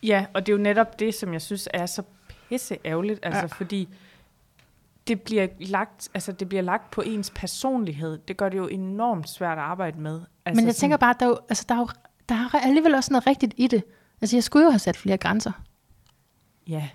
[0.03, 2.03] Ja, og det er jo netop det, som jeg synes er så
[2.49, 3.43] pisse ærgerligt, altså Ja.
[3.43, 3.47] ja.
[3.47, 3.89] fordi
[5.09, 8.19] det bliver lagt, altså det bliver lagt på ens personlighed.
[8.19, 10.21] Det gør det jo enormt svært at arbejde med.
[10.45, 11.89] Altså Men jeg tænker bare, at der er, jo, altså, der, er jo,
[12.29, 13.85] der er alligevel også noget rigtigt i det.
[14.21, 15.53] Altså jeg skulle jo have sat flere grænser.
[16.67, 16.89] Ja,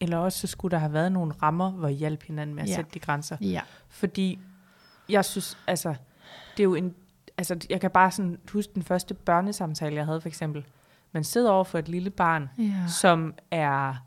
[0.00, 2.68] eller også så skulle der have været nogle rammer, hvor I hjalp hinanden med at
[2.68, 2.74] ja.
[2.74, 3.36] sætte de grænser.
[3.40, 3.60] Ja.
[3.88, 4.38] Fordi
[5.08, 5.88] jeg synes, altså,
[6.56, 6.94] det er jo en,
[7.38, 10.64] altså, jeg kan bare sådan huske den første børnesamtale, jeg havde for eksempel.
[11.12, 12.72] Man sidder over for et lille barn, Ja.
[12.88, 14.05] som er,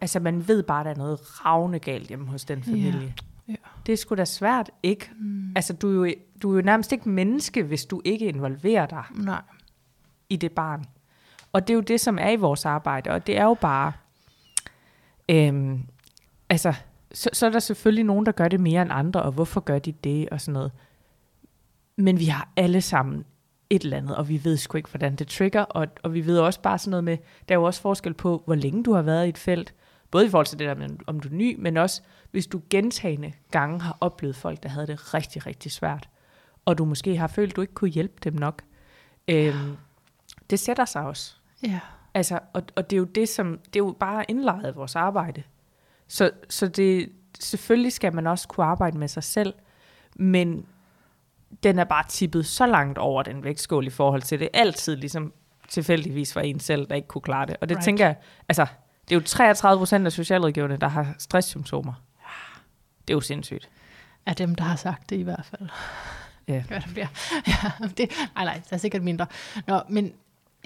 [0.00, 3.14] altså man ved bare, der er noget ravne galt hjemme hos den familie.
[3.48, 3.54] Ja.
[3.86, 5.10] Det er sgu da svært, ikke?
[5.18, 5.52] Mm.
[5.56, 9.04] Altså, du er, jo, du er jo nærmest ikke menneske, hvis du ikke involverer dig
[9.14, 9.42] Nej.
[10.28, 10.84] i det barn.
[11.52, 13.92] Og det er jo det, som er i vores arbejde, og det er jo bare,
[15.28, 15.82] øhm,
[16.48, 16.74] altså,
[17.12, 19.78] så, så er der selvfølgelig nogen, der gør det mere end andre, og hvorfor gør
[19.78, 20.72] de det, og sådan noget.
[21.96, 23.24] Men vi har alle sammen
[23.70, 26.38] et eller andet, og vi ved sgu ikke, hvordan det trigger, og, og vi ved
[26.38, 27.16] også bare sådan noget med,
[27.48, 29.74] der er jo også forskel på, hvor længe du har været i et felt,
[30.10, 32.62] både i forhold til det der med, om du er ny, men også hvis du
[32.70, 36.08] gentagende gange har oplevet folk, der havde det rigtig, rigtig svært,
[36.64, 38.62] og du måske har følt, at du ikke kunne hjælpe dem nok.
[39.28, 39.76] Øhm,
[40.50, 41.34] det sætter sig også.
[41.62, 41.80] Ja.
[42.14, 44.96] Altså, og, og det er jo det, som, det er jo bare indlejet af vores
[44.96, 45.42] arbejde.
[46.08, 49.54] Så, så det, selvfølgelig skal man også kunne arbejde med sig selv,
[50.16, 50.66] men
[51.62, 54.48] den er bare tippet så langt over den vægtskål i forhold til det.
[54.54, 55.32] Altid ligesom
[55.68, 57.56] tilfældigvis var en selv, der ikke kunne klare det.
[57.60, 57.84] Og det right.
[57.84, 58.16] tænker jeg,
[58.48, 58.66] altså,
[59.10, 61.92] det er jo 33 procent af socialrådgiverne, der har stresssymptomer.
[63.08, 63.68] Det er jo sindssygt.
[64.26, 65.68] Af dem, der har sagt det i hvert fald.
[66.48, 66.62] Ja.
[66.68, 67.06] Hvad der bliver.
[67.46, 69.26] Ja, det, nej, nej, der er sikkert mindre.
[69.66, 70.12] Nå, men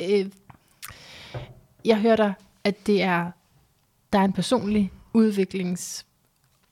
[0.00, 0.26] øh,
[1.84, 3.30] jeg hører dig, at det er,
[4.12, 6.06] der er en personlig udviklings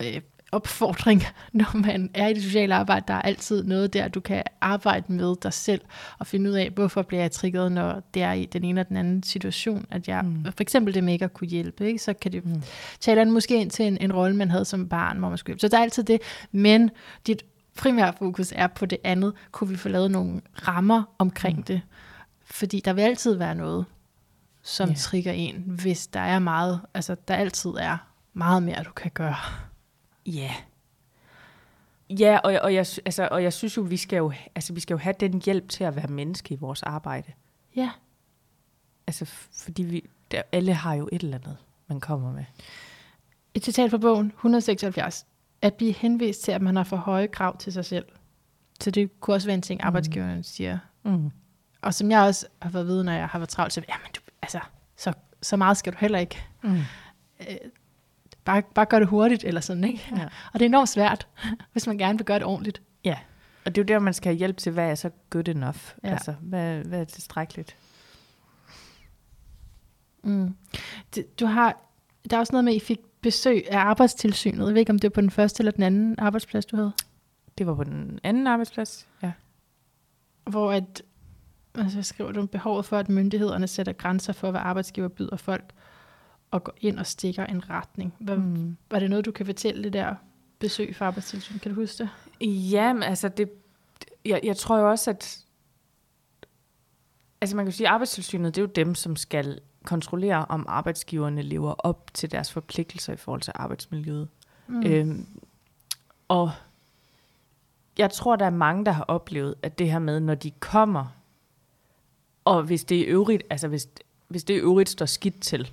[0.03, 0.21] øh,
[0.53, 3.05] opfordring, når man er i det sociale arbejde.
[3.09, 5.81] Der er altid noget der, du kan arbejde med dig selv
[6.19, 8.89] og finde ud af, hvorfor bliver jeg trigget, når det er i den ene eller
[8.89, 9.87] den anden situation.
[9.91, 10.45] At jeg, mm.
[10.45, 11.99] For eksempel det med ikke at kunne hjælpe, ikke?
[11.99, 12.63] så kan det Mm.
[13.01, 15.51] taler den måske ind til en, en rolle, man havde som barn, hvor man skulle
[15.53, 15.61] hjælpe.
[15.61, 16.21] Så der er altid det,
[16.53, 16.91] men
[17.27, 17.43] dit
[17.77, 19.33] primære fokus er på det andet.
[19.53, 21.63] Kunne vi få lavet nogle rammer omkring mm.
[21.63, 21.81] Det?
[22.45, 23.85] Fordi der vil altid være noget,
[24.63, 24.95] som Ja.
[24.95, 27.97] trigger en, hvis der er meget, altså der altid er
[28.35, 29.37] meget mere, du kan gøre.
[30.31, 30.55] Ja.
[32.11, 34.95] Ja, og, og, jeg, altså, og jeg synes jo, vi skal jo, altså, vi skal
[34.95, 37.33] jo have den hjælp til at være menneske i vores arbejde.
[37.77, 37.91] Ja.
[39.07, 39.25] Altså,
[39.65, 41.57] fordi vi, der, alle har jo et eller andet,
[41.87, 42.45] man kommer med.
[43.55, 45.27] Et citat fra bogen, 176.
[45.63, 48.07] at blive henvist til, at man har for høje krav til sig selv.
[48.81, 50.79] Så det kunne også være en ting, arbejdsgiveren siger.
[51.03, 51.31] Mm.
[51.83, 54.07] Og som jeg også har fået at vide, når jeg har været travlt, så jamen,
[54.17, 54.61] du, altså,
[54.97, 55.13] så,
[55.43, 56.45] så meget skal du heller ikke.
[56.63, 56.79] Mm.
[57.41, 57.57] Øh,
[58.51, 60.09] bare, bare gør det hurtigt, eller sådan, ikke?
[60.17, 60.25] Ja.
[60.25, 61.27] Og det er enormt svært,
[61.73, 62.83] hvis man gerne vil gøre det ordentligt.
[63.05, 63.17] Ja,
[63.65, 65.79] og det er jo der, man skal have hjælp til, hvad er så good enough?
[66.05, 66.09] Ja.
[66.09, 67.77] Altså, hvad, hvad er tilstrækkeligt?
[70.23, 70.55] Mm.
[71.41, 71.81] Du har,
[72.31, 74.67] der er også noget med, at I fik besøg af arbejdstilsynet.
[74.67, 76.93] Jeg ved ikke, om det var på den første eller den anden arbejdsplads, du havde.
[77.59, 79.07] Det var på den anden arbejdsplads.
[79.23, 79.33] Ja.
[80.45, 81.03] Hvor at,
[81.75, 85.73] altså skriver du, behovet for, at myndighederne sætter grænser for, hvad arbejdsgiver byder folk,
[86.51, 88.15] og går ind og stikker en retning.
[88.19, 88.77] Hvad, mm.
[88.91, 90.15] Var det noget, du kan fortælle det der
[90.59, 91.63] besøg fra arbejdstilsynet?
[91.63, 92.11] Kan du huske det?
[92.49, 93.51] Jamen, altså, det,
[94.25, 95.45] jeg, jeg tror jo også, at
[97.41, 101.43] altså man kan sige, at arbejdstilsynet, det er jo dem, som skal kontrollere, om arbejdsgiverne
[101.43, 104.29] lever op til deres forpligtelser i forhold til arbejdsmiljøet.
[104.67, 104.87] Mm.
[104.87, 105.27] Øhm,
[106.29, 106.51] og
[107.99, 111.07] jeg tror, der er mange, der har oplevet, at det her med, når de kommer,
[112.45, 113.89] og hvis det er øvrigt, altså hvis,
[114.29, 115.73] hvis det er øvrigt står skidt til,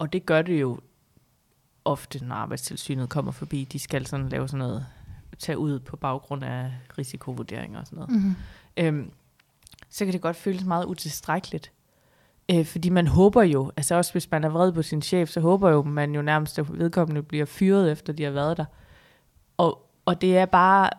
[0.00, 0.80] og det gør det jo
[1.84, 4.86] ofte, når arbejdstilsynet kommer forbi, de skal sådan lave sådan noget,
[5.38, 8.24] tage ud på baggrund af risikovurderinger og sådan noget.
[8.24, 8.34] Mm.
[8.76, 9.10] Øhm,
[9.88, 11.72] så kan det godt føles meget utilstrækkeligt.
[12.50, 15.40] Øh, fordi man håber jo, altså også hvis man er vred på sin chef, så
[15.40, 18.64] håber jo man jo nærmest, at vedkommende bliver fyret, efter de har været der.
[19.56, 20.90] Og, og det er bare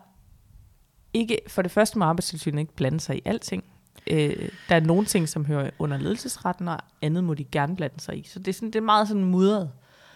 [1.12, 3.64] ikke, for det første må arbejdstilsynet ikke blande sig i alting.
[4.06, 8.00] Øh, der er nogle ting, som hører under ledelsesretten, og andet må de gerne blande
[8.00, 8.28] sig i.
[8.28, 9.70] Så det er, sådan, det er meget sådan mudret.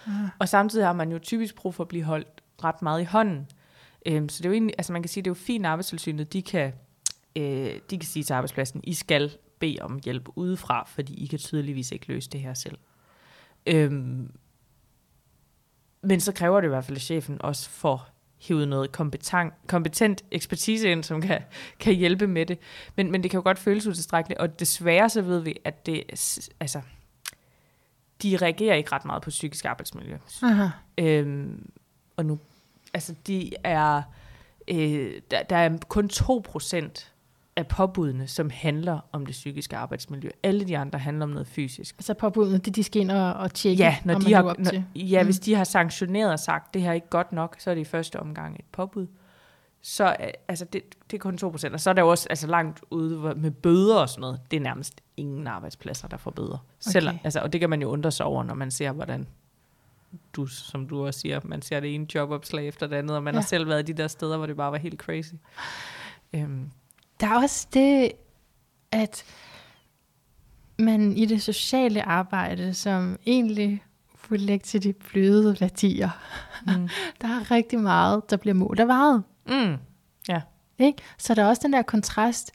[0.06, 0.12] Ah.
[0.38, 3.46] Og samtidig har man jo typisk brug for at blive holdt ret meget i hånden.
[4.06, 5.70] Øhm, så det er jo egentlig, altså man kan sige, det er jo fint, at
[5.70, 6.72] arbejdstilsynet, de kan,
[7.36, 11.38] øh, de kan sige til arbejdspladsen, I skal bede om hjælp udefra, fordi I kan
[11.38, 12.78] tydeligvis ikke løse det her selv.
[13.66, 14.30] Øhm,
[16.02, 20.24] men så kræver det i hvert fald, at chefen også får hivet noget kompetent, kompetent
[20.30, 21.42] ekspertise ind, som kan,
[21.78, 22.58] kan hjælpe med det.
[22.96, 26.02] Men, men det kan jo godt føles utilstrækkeligt, og desværre så ved vi, at det,
[26.60, 26.80] altså,
[28.22, 30.18] de reagerer ikke ret meget på psykisk arbejdsmiljø.
[30.42, 30.68] Aha.
[30.98, 31.70] Øhm,
[32.16, 32.38] og nu,
[32.94, 34.02] altså de er,
[34.68, 37.15] øh, der, der er kun 2%
[37.56, 40.28] af påbudene, som handler om det psykiske arbejdsmiljø.
[40.42, 41.94] Alle de andre handler om noget fysisk.
[41.98, 44.70] Altså påbudene, det de skal ind og, og tjekke, Ja, når de har, op når,
[44.70, 44.84] til.
[44.94, 45.26] ja Mm.
[45.26, 47.80] hvis de har sanktioneret og sagt, det her er ikke godt nok, så er det
[47.80, 49.06] i første omgang et påbud.
[49.82, 52.46] Så øh, altså det, det er kun 2%, og så er der jo også altså
[52.46, 54.40] langt ude med bøder og sådan noget.
[54.50, 56.48] Det er nærmest ingen arbejdspladser, der får bøder.
[56.58, 56.92] Okay.
[56.92, 59.26] Selv, altså, og det kan man jo undre sig over, når man ser, hvordan
[60.32, 63.34] du, som du også siger, man ser det ene jobopslag efter det andet, og man.
[63.34, 63.40] Ja.
[63.40, 65.32] har selv været i de der steder, hvor det bare var helt crazy.
[66.32, 66.70] Øhm,
[67.20, 68.12] Der er også det,
[68.92, 69.24] at
[70.78, 73.82] man i det sociale arbejde, som egentlig
[74.30, 76.10] vil lægge til de bløde værdier,
[76.66, 76.88] mm.
[77.22, 79.22] der er rigtig meget, der bliver målt og vejet.
[79.48, 79.76] Mm.
[80.78, 81.02] Ikke?
[81.18, 82.52] Så der er også den der kontrast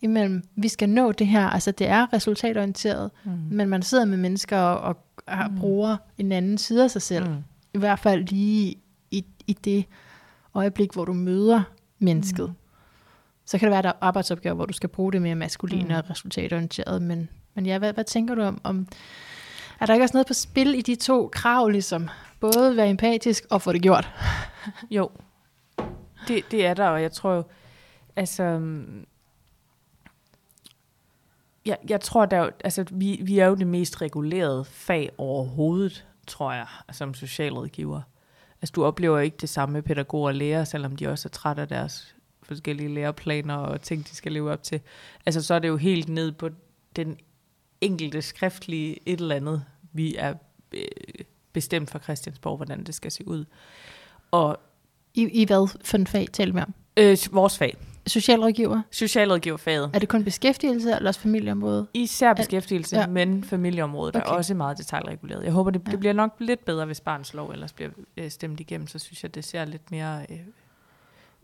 [0.00, 3.30] imellem, vi skal nå det her, altså det er resultatorienteret, Mm.
[3.50, 4.96] men man sidder med mennesker og,
[5.26, 5.58] og Mm.
[5.58, 7.28] bruger en anden side af sig selv.
[7.28, 7.36] Mm.
[7.74, 8.74] I hvert fald lige
[9.10, 9.84] i, i det
[10.54, 11.62] øjeblik, hvor du møder
[11.98, 12.48] mennesket.
[12.48, 12.54] Mm.
[13.46, 15.82] Så kan det være, at der er arbejdsopgaver, hvor du skal bruge det mere maskuline
[15.82, 15.88] Mm.
[15.88, 15.94] mm.
[15.94, 17.02] og resultatorienteret.
[17.02, 18.88] Men, men ja, hvad, hvad tænker du om, om...
[19.80, 22.08] Er der ikke også noget på spil i de to krav, ligesom?
[22.40, 24.10] Både være empatisk og få det gjort.
[24.90, 25.10] Jo,
[26.28, 27.44] det, det er der, og jeg tror jo,
[28.16, 29.06] altså, øhm,
[31.66, 36.06] jeg, jeg tror, der er altså, vi, vi er jo det mest regulerede fag overhovedet,
[36.26, 38.00] tror jeg, som socialrådgiver.
[38.62, 41.62] Altså, du oplever ikke det samme med pædagoger og lærere, selvom de også er trætte
[41.62, 42.13] af deres
[42.44, 44.80] forskellige læreplaner og ting, de skal leve op til.
[45.26, 46.48] Altså, så er det jo helt ned på
[46.96, 47.16] den
[47.80, 50.34] enkelte skriftlige et eller andet, vi er
[50.74, 50.84] øh,
[51.52, 53.44] bestemt fra Christiansborg, hvordan det skal se ud.
[54.30, 54.60] Og
[55.14, 56.74] I, I hvad for en fag taler vi om?
[56.96, 57.76] Øh, vores fag.
[58.06, 58.82] Socialrådgiver?
[58.90, 59.90] Socialrådgiverfaget.
[59.94, 61.86] Er det kun beskæftigelse eller også familieområde?
[61.94, 63.06] Især beskæftigelse, Ja.
[63.06, 64.26] men familieområdet okay.
[64.26, 65.44] er også meget detaljreguleret.
[65.44, 65.90] Jeg håber, det, Ja.
[65.90, 69.22] det bliver nok lidt bedre, hvis barns lov ellers bliver øh, stemt igennem, så synes
[69.22, 70.26] jeg, det ser lidt mere...
[70.30, 70.38] Øh,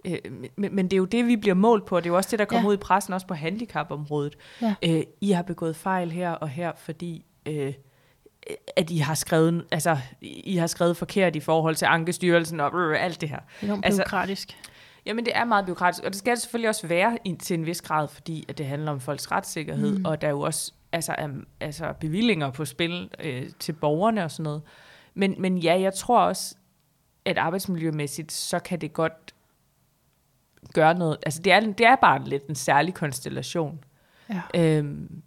[0.05, 0.18] øh,
[0.57, 2.30] men, men det er jo det, vi bliver målt på, og det er jo også
[2.30, 2.68] det, der kommer Ja.
[2.68, 4.36] ud i pressen, også på handicapområdet.
[4.62, 4.74] Ja.
[4.84, 7.24] Øh, I har begået fejl her og her, fordi...
[7.46, 7.72] Øh,
[8.76, 13.05] at I har skrevet, altså, I har skrevet forkert i forhold til Ankestyrelsen og øh,
[13.05, 13.38] alt det her.
[13.62, 14.57] Enormt Altså- byråkratisk.
[15.07, 17.66] Jamen, det er meget byråkratisk, og det skal det selvfølgelig også være i, til en
[17.66, 20.05] vis grad, fordi at det handler om folks retssikkerhed, mm.
[20.05, 24.30] og der er jo også altså, um, altså bevillinger på spil øh, til borgerne og
[24.30, 24.62] sådan noget.
[25.14, 26.55] Men, men ja, jeg tror også,
[27.24, 29.30] at arbejdsmiljømæssigt, så kan det godt
[30.75, 31.17] gøre noget.
[31.27, 33.85] Altså, det er, det er bare lidt en særlig konstellation.
[34.31, 34.43] Ja.
[34.55, 35.23] Øhm,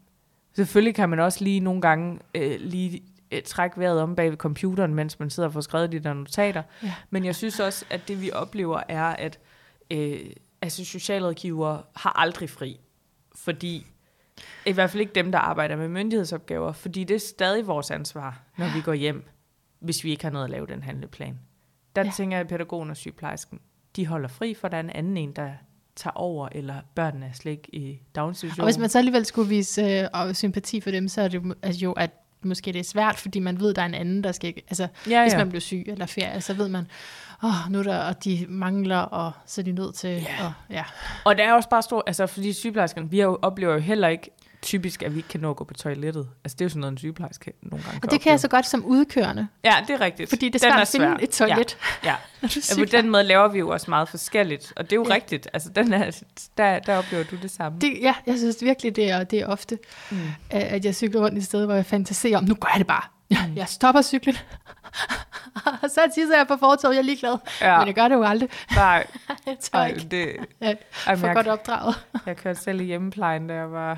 [0.54, 4.38] selvfølgelig kan man også lige nogle gange øh, lige øh, trække vejret om bag ved
[4.38, 6.64] computeren, mens man sidder og får skrevet de der notater.
[6.84, 6.94] Ja.
[7.10, 9.40] Men jeg synes også, at det vi oplever er, at
[9.92, 10.20] øh,
[10.62, 12.80] altså, socialrådgivere har aldrig fri.
[13.36, 13.88] Fordi,
[14.66, 18.42] i hvert fald ikke dem, der arbejder med myndighedsopgaver, fordi det er stadig vores ansvar,
[18.58, 19.26] når vi går hjem,
[19.80, 21.40] hvis vi ikke har noget at lave den handleplan.
[21.96, 22.12] Der ja.
[22.12, 23.60] tænker jeg, at pædagogen og sygeplejersken,
[23.96, 25.50] de holder fri, for der er en anden en, der
[25.96, 28.66] tager over, eller børnene er slet ikke i Og daginstitutionen.
[28.66, 31.56] hvis man så alligevel skulle vise øh, og sympati for dem, så er det jo,
[31.64, 32.12] altså jo, at
[32.46, 34.54] måske det er svært, fordi man ved, at der er en anden, der skal...
[34.70, 35.38] Altså, ja, hvis ja.
[35.38, 36.88] man bliver syg eller ferie, så ved man,
[37.44, 40.10] åh, oh, nu er der, og de mangler, og så er de nødt til...
[40.10, 40.46] Ja.
[40.46, 40.84] Og, ja.
[41.26, 44.30] Og det er også bare stort, altså fordi sygeplejerskerne, vi jo, oplever jo heller ikke
[44.64, 46.30] typisk, at vi ikke kan nå at gå på toilettet.
[46.44, 48.48] Altså det er jo sådan noget, en sygeplejerske nogle gange Og det kan jeg så
[48.48, 50.30] godt som udkørende, Ja, det er rigtigt.
[50.30, 52.16] fordi det er svært at finde et toilet, Ja, ja.
[52.70, 52.76] ja.
[52.80, 55.14] på den måde laver vi jo også meget forskelligt, og det er jo Ja.
[55.16, 55.48] rigtigt.
[55.54, 56.12] Altså den er,
[56.58, 57.80] der, der oplever du det samme.
[57.80, 59.80] Det, ja, jeg synes virkelig, det er, det er ofte,
[60.12, 60.18] Mm.
[60.50, 63.04] at jeg cykler rundt i stedet, hvor jeg fantaserer om, nu gør jeg det bare.
[63.34, 63.56] Jeg, Mm.
[63.58, 64.36] jeg stopper cyklen.
[65.84, 67.38] og så tisser jeg på fortovet, jeg er ligeglad.
[67.62, 67.78] Ja.
[67.78, 68.50] Men jeg gør det jo aldrig.
[68.76, 69.08] nej,
[69.48, 70.00] Jeg tør ikke.
[70.12, 70.78] det, Jeg
[71.08, 71.96] jamen, for godt jeg, opdraget.
[72.26, 73.98] jeg kørte selv i hjemmeplejen, da jeg var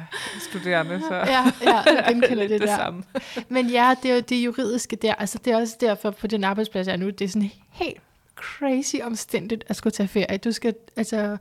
[0.50, 2.76] studerende, så Ja, ja, jeg genkender det det der.
[2.76, 3.04] samme.
[3.50, 5.14] Men ja, det er jo det juridiske der.
[5.14, 7.98] Altså, det er også derfor på den arbejdsplads, jeg er nu, det er sådan helt
[8.36, 10.38] crazy omstændigt at skulle tage ferie.
[10.38, 11.38] Du skal altså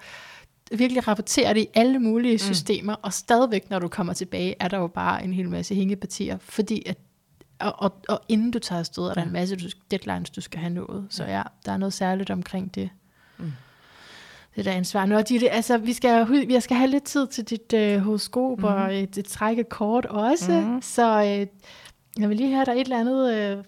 [0.72, 4.78] virkelig rapportere det i alle mulige systemer, og stadigvæk, når du kommer tilbage, er der
[4.78, 6.96] jo bare en hel masse hængepartier, fordi at
[7.64, 10.60] og, og, og inden du tager afsted, er der en masse du, deadlines, du skal
[10.60, 11.06] have nået.
[11.10, 12.90] Så ja, der er noget særligt omkring det.
[13.38, 13.52] Mm.
[14.56, 15.16] Det der ansvar.
[15.16, 18.64] Og de, altså, vi skal, jeg skal have lidt tid til dit øh, horoskop mm.
[18.64, 20.52] og et, et trække kort også.
[20.52, 20.82] Mhm.
[20.82, 21.46] Så øh,
[22.18, 23.34] jeg vil lige have dig et eller andet...
[23.34, 23.64] Øh,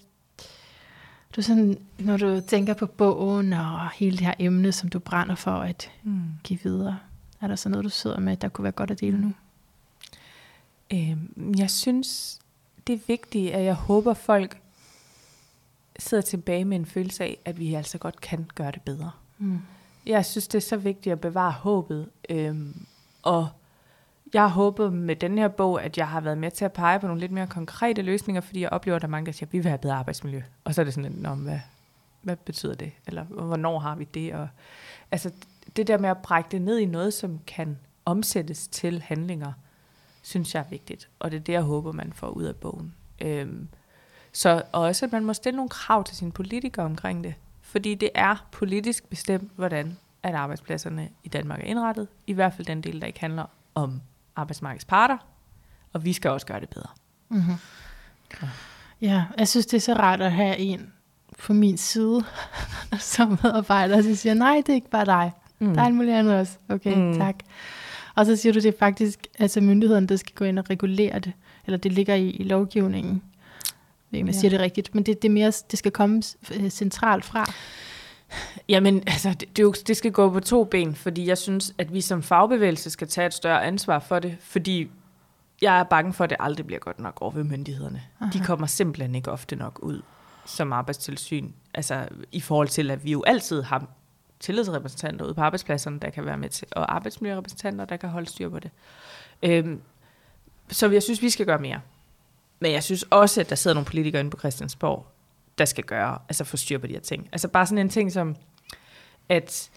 [1.36, 5.34] du sådan, når du tænker på bogen og hele det her emne, som du brænder
[5.34, 6.22] for at Mm.
[6.44, 6.98] give videre.
[7.40, 9.32] Er der så noget, du sidder med, der kunne være godt at dele nu?
[10.92, 12.38] Øhm, jeg synes,
[12.86, 14.60] det er vigtigt, at jeg håber, folk
[15.98, 19.10] sidder tilbage med en følelse af, at vi altså godt kan gøre det bedre.
[19.38, 19.58] Mm.
[20.06, 22.08] Jeg synes, det er så vigtigt at bevare håbet.
[22.28, 22.86] Øhm,
[23.22, 23.48] og
[24.34, 27.00] jeg har håbet med den her bog, at jeg har været med til at pege
[27.00, 29.46] på nogle lidt mere konkrete løsninger, fordi jeg oplever, at der er mange, der siger,
[29.46, 30.42] at vi vil have bedre arbejdsmiljø.
[30.64, 31.60] Og så er det sådan, lidt, "Nå, men hvad,
[32.22, 32.92] hvad betyder det?
[33.06, 34.34] Eller hvornår har vi det?
[34.34, 34.48] Og,
[35.10, 35.30] altså
[35.76, 39.52] det der med at brække det ned i noget, som kan omsættes til handlinger,
[40.26, 41.08] synes jeg er vigtigt.
[41.18, 42.94] Og det er det, jeg håber, man får ud af bogen.
[43.22, 43.68] Øhm,
[44.32, 47.34] så og også, at man må stille nogle krav til sine politikere omkring det.
[47.60, 52.08] Fordi det er politisk bestemt, hvordan at arbejdspladserne i Danmark er indrettet.
[52.26, 54.00] I hvert fald den del, der ikke handler om
[54.36, 55.18] arbejdsmarkedets parter.
[55.92, 56.88] Og vi skal også gøre det bedre.
[57.28, 57.54] Mm-hmm.
[59.00, 60.92] Ja, jeg synes, det er så rart at have en
[61.38, 62.24] på min side
[62.98, 65.32] som medarbejder, der siger, nej, det er ikke bare dig.
[65.58, 65.74] Mm.
[65.74, 66.58] Der er alt muligt andet også.
[66.68, 67.02] Okay, mm.
[67.02, 67.18] Mm.
[67.18, 67.36] tak.
[68.16, 71.18] Og så siger du, det er faktisk altså myndighederne, der skal gå ind og regulere
[71.18, 71.32] det,
[71.66, 73.22] eller det ligger i, i lovgivningen.
[74.12, 74.40] Jeg ved ikke, om jeg Ja.
[74.40, 76.22] siger det rigtigt, men det, det, er mere, det skal komme
[76.54, 77.44] øh, centralt fra.
[78.68, 82.00] Jamen, altså, det, det, det skal gå på to ben, fordi jeg synes, at vi
[82.00, 84.90] som fagbevægelse skal tage et større ansvar for det, fordi
[85.62, 88.02] jeg er bange for, at det aldrig bliver godt nok over ved myndighederne.
[88.20, 88.30] Aha.
[88.32, 90.02] De kommer simpelthen ikke ofte nok ud
[90.46, 93.86] som arbejdstilsyn, altså i forhold til, at vi jo altid har
[94.40, 98.48] tillidsrepræsentanter ude på arbejdspladserne, der kan være med til, og arbejdsmiljørepræsentanter, der kan holde styr
[98.48, 98.70] på det.
[99.42, 99.80] Øhm,
[100.68, 101.80] så jeg synes, vi skal gøre mere.
[102.60, 105.06] Men jeg synes også, at der sidder nogle politikere inde på Christiansborg,
[105.58, 107.28] der skal gøre, altså få styr på de her ting.
[107.32, 108.36] Altså bare sådan en ting som,
[109.28, 109.70] at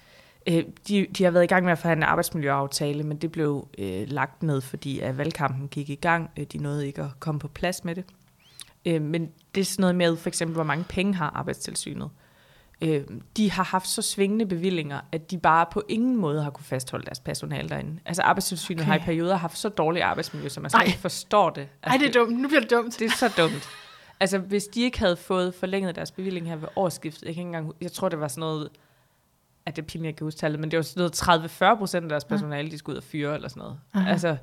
[0.48, 4.08] øh, de, de har været i gang med at forhandle arbejdsmiljøaftale, men det blev øh,
[4.08, 6.30] lagt ned, fordi at valgkampen gik i gang.
[6.38, 8.06] Øh, de nåede ikke at komme på plads med det.
[8.86, 12.10] Øh, men det er sådan noget med, for eksempel, hvor mange penge har arbejdstilsynet.
[12.82, 13.04] Øh,
[13.38, 17.06] de har haft så svingende bevillinger, at de bare på ingen måde har kunne fastholde
[17.06, 18.00] deres personale derinde.
[18.06, 18.92] Altså arbejdstilsynet okay.
[18.92, 21.68] Har i perioder haft så dårligt arbejdsmiljø, så man slet ikke forstår det.
[21.84, 22.40] Ej, det er dumt.
[22.40, 23.00] Nu bliver det dumt.
[23.00, 23.70] Det er så dumt.
[24.20, 27.48] Altså, hvis de ikke havde fået forlænget deres bevilling her ved årsskiftet, jeg kan ikke
[27.48, 28.70] engang, jeg tror, det var sådan noget,
[29.66, 32.04] at det er pinligt, jeg kan huske tallet, men det var sådan noget 30-40 procent
[32.04, 33.80] af deres personale, de skulle ud og fyre, eller sådan noget.
[33.94, 34.12] Aha.
[34.12, 34.38] Altså,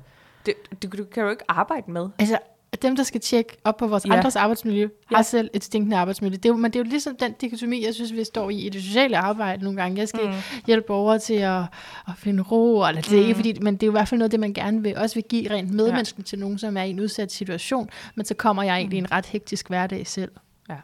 [0.45, 2.09] det, det, du kan jo ikke arbejde med.
[2.19, 2.37] Altså,
[2.81, 4.11] dem, der skal tjekke op på vores Ja.
[4.13, 4.17] ja.
[4.17, 5.15] andres arbejdsmiljø, Ja.
[5.15, 6.35] har selv et stinkende arbejdsmiljø.
[6.35, 8.55] Det er, jo, men det er jo ligesom den dikotomi, jeg synes, vi står i
[8.59, 9.97] i det sociale arbejde nogle gange.
[9.99, 10.33] Jeg skal mm.
[10.67, 11.61] hjælpe borgere til at,
[12.07, 13.35] at finde ro, eller det er ikke Mm.
[13.35, 15.23] fordi, men det er jo i hvert fald noget, det man gerne vil, også vil
[15.29, 16.29] give rent medmenneskeligt ja.
[16.29, 17.89] til nogen, som er i en udsat situation.
[18.15, 20.31] Men så kommer jeg egentlig i en ret hektisk hverdag selv
[20.69, 20.73] Ja.
[20.73, 20.79] ja.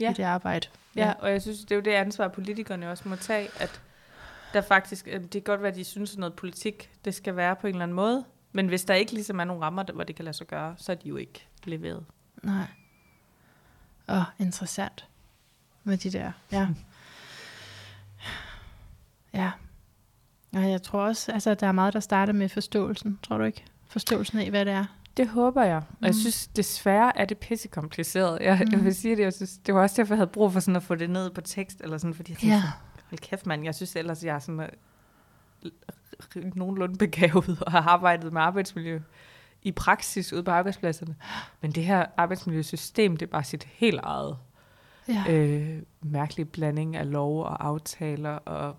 [0.00, 0.10] Ja.
[0.10, 0.68] i det arbejde.
[0.96, 3.80] Ja, og jeg synes, det er jo det ansvar, politikerne også må tage, at
[4.52, 7.36] der faktisk, at det kan godt være, at de synes, at noget politik, det skal
[7.36, 8.24] være på en eller anden måde,
[8.56, 10.92] men hvis der ikke ligesom er nogle rammer, hvor det kan lade sig gøre, så
[10.92, 12.04] er de jo ikke leveret.
[12.42, 12.66] Nej.
[14.08, 15.08] Åh, interessant.
[15.84, 16.68] Med de der, ja.
[19.34, 19.50] Ja.
[20.52, 23.44] Og jeg tror også, altså, at der er meget, der starter med forståelsen, tror du
[23.44, 23.64] ikke?
[23.88, 24.84] Forståelsen af, hvad det er.
[25.16, 25.76] Det håber jeg.
[25.76, 26.14] Og jeg Mm.
[26.20, 28.38] synes desværre er det pisse kompliceret.
[28.40, 28.70] Jeg, mm.
[28.72, 28.84] jeg Mm.
[28.84, 30.82] vil sige det, jeg synes, det var også derfor, jeg havde brug for sådan at
[30.82, 32.62] få det ned på tekst, eller sådan, fordi jeg tænkte, Ja.
[33.10, 35.70] hold kæft mand, jeg synes ellers, jeg er sådan øh,
[36.54, 39.00] nogenlunde begavet og har arbejdet med arbejdsmiljø
[39.62, 41.16] i praksis ude på arbejdspladserne.
[41.60, 44.36] Men det her arbejdsmiljøsystem, det er bare sit helt eget
[45.08, 45.24] Ja.
[45.28, 48.76] øh, mærkelig blanding af lov og aftaler og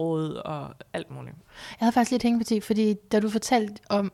[0.00, 1.36] råd og alt muligt.
[1.70, 4.12] Jeg havde faktisk lidt hængeparti, fordi da du fortalte om,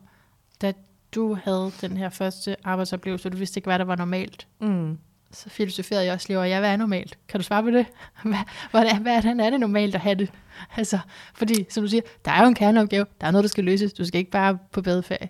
[0.62, 0.72] da
[1.14, 4.99] du havde den her første arbejdsoplevelse, og du vidste ikke, hvad der var normalt, Mm
[5.31, 7.18] så filosoferede jeg også lige over, ja, hvad er normalt?
[7.29, 7.87] Kan du svare på det?
[8.22, 8.39] Hvad,
[8.70, 10.33] hvordan, hvordan er det normalt at have det?
[10.77, 10.99] Altså,
[11.35, 13.93] fordi, som du siger, der er jo en kerneopgave, der er noget, der skal løses,
[13.93, 15.29] du skal ikke bare på badeferie.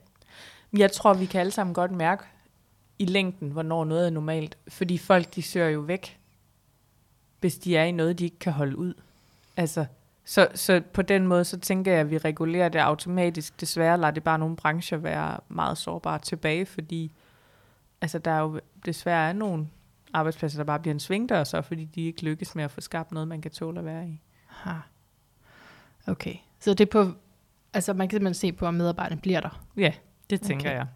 [0.78, 2.24] Jeg tror, vi kan alle sammen godt mærke
[2.98, 4.56] i længden, hvornår noget er normalt.
[4.68, 6.18] Fordi folk, de søger jo væk,
[7.40, 8.94] hvis de er i noget, de ikke kan holde ud.
[9.56, 9.86] Altså,
[10.24, 13.60] så, så på den måde, så tænker jeg, at vi regulerer det automatisk.
[13.60, 17.12] Desværre lader det bare nogle brancher være meget sårbare tilbage, fordi
[18.00, 19.66] altså, der er jo desværre er nogle
[20.16, 23.12] arbejdspladser, der bare bliver en svingdør, så fordi de ikke lykkes med at få skabt
[23.12, 24.20] noget, man kan tåle at være i.
[24.46, 24.72] Ha.
[26.06, 27.12] Okay, så det er på,
[27.74, 29.62] altså man kan simpelthen se på, om medarbejderne bliver der.
[29.76, 29.92] Ja,
[30.30, 30.76] det tænker Okay.
[30.78, 30.86] jeg.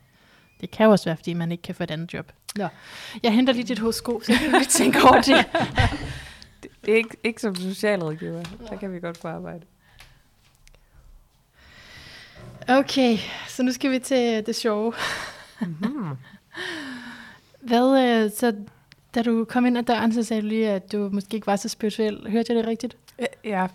[0.60, 2.32] Det kan også være, fordi man ikke kan få et andet job.
[2.56, 2.68] Nå.
[3.22, 5.46] Jeg henter lige dit horoskop, så jeg kan lige tænke over det.
[6.84, 8.42] Det er ikke, ikke som socialrådgiver.
[8.68, 9.66] Der kan vi godt få arbejde.
[12.68, 13.18] Okay,
[13.48, 14.92] så nu skal vi til det sjove.
[15.60, 16.16] Mm-hmm.
[17.60, 18.56] Hvad, øh, så
[19.14, 21.56] da du kom ind ad døren, så sagde du lige, at du måske ikke var
[21.56, 22.30] så spirituel.
[22.30, 22.96] Hørte jeg det rigtigt?
[23.44, 23.66] Ja,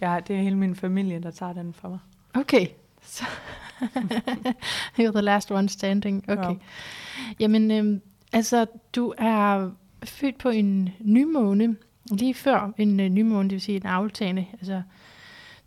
[0.00, 1.98] ja, det er hele min familie, der tager den for mig.
[2.34, 2.66] Okay.
[3.02, 3.24] Så
[4.98, 6.30] You're the last one standing.
[6.30, 6.50] Okay.
[6.50, 6.56] Ja.
[7.40, 9.70] Jamen, øhm, altså, du er
[10.04, 11.76] født på en nymåne,
[12.10, 14.82] lige før en øh, nymåne, det vil sige en aftagende, altså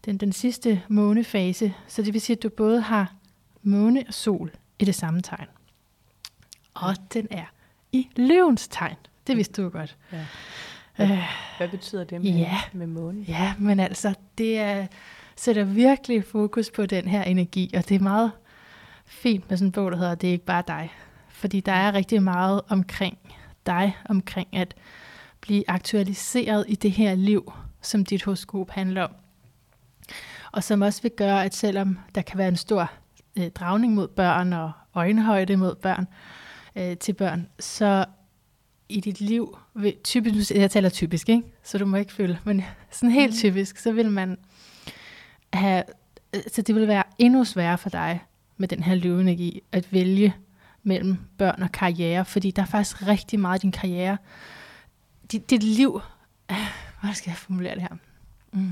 [0.06, 1.74] den, den sidste månefase.
[1.88, 3.14] Så det vil sige, at du både har
[3.64, 5.48] måne og sol i det samme tegn.
[6.74, 7.46] Og den er
[7.92, 8.96] i løvens tegn.
[9.28, 9.98] Det vidste du jo godt.
[10.12, 10.26] Ja.
[11.00, 11.24] Øh,
[11.58, 12.58] Hvad betyder det med, Ja.
[12.74, 13.24] med månen?
[13.24, 14.88] Ja, men altså, det er,
[15.36, 18.32] sætter virkelig fokus på den her energi, og det er meget
[19.06, 20.92] fint med sådan en bog, der hedder Det er ikke bare dig.
[21.30, 23.18] Fordi der er rigtig meget omkring
[23.66, 24.76] dig, omkring at
[25.42, 29.12] blive aktualiseret i det her liv, som dit horoskop handler om.
[30.52, 32.92] Og som også vil gøre, at selvom der kan være en stor
[33.38, 36.08] øh, dragning mod børn og øjenhøjde mod børn, øh,
[37.00, 38.06] til børn, så
[38.90, 41.44] i dit liv, vil, typisk, jeg taler typisk, ikke?
[41.64, 43.38] så du må ikke føle, men sådan helt Mhm.
[43.40, 44.38] typisk, så vil man
[45.54, 45.84] have,
[46.36, 48.24] øh, så det vil være endnu sværere for dig
[48.58, 50.36] med den her løvenergi, at vælge
[50.84, 54.18] mellem børn og karriere, fordi der er faktisk rigtig meget i din karriere.
[55.32, 56.02] Dit, dit liv,
[56.52, 56.58] øh,
[57.00, 57.96] hvordan skal jeg formulere det her?
[58.54, 58.72] Mm.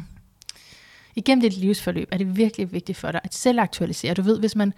[1.15, 4.13] Igennem dit livsforløb er det virkelig vigtigt for dig at selv aktualisere.
[4.13, 4.73] Du ved, hvis man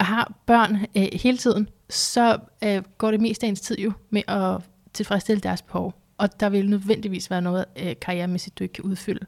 [0.00, 4.22] har børn øh, hele tiden, så øh, går det mest af ens tid jo med
[4.28, 4.60] at
[4.92, 5.94] tilfredsstille deres behov.
[6.18, 9.26] Og der vil nødvendigvis være noget øh, karrieremæssigt, du ikke kan udfylde.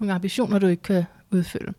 [0.00, 1.72] Nogle ambitioner, du ikke kan udfylde.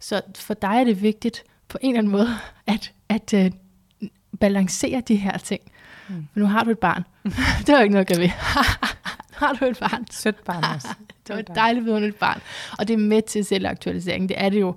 [0.00, 2.28] Så for dig er det vigtigt på en eller anden måde
[2.66, 3.50] at, at øh,
[4.40, 5.60] balancere de her ting.
[6.08, 6.26] Mm.
[6.32, 7.04] For nu har du et barn.
[7.60, 8.30] det er jo ikke noget at gøre ved.
[9.38, 10.06] har du et barn?
[10.10, 10.88] Sødt barn også.
[11.26, 12.40] Det var et dejligt vidunderligt barn.
[12.78, 14.28] Og det er med til selvaktualisering.
[14.28, 14.76] Det er det jo.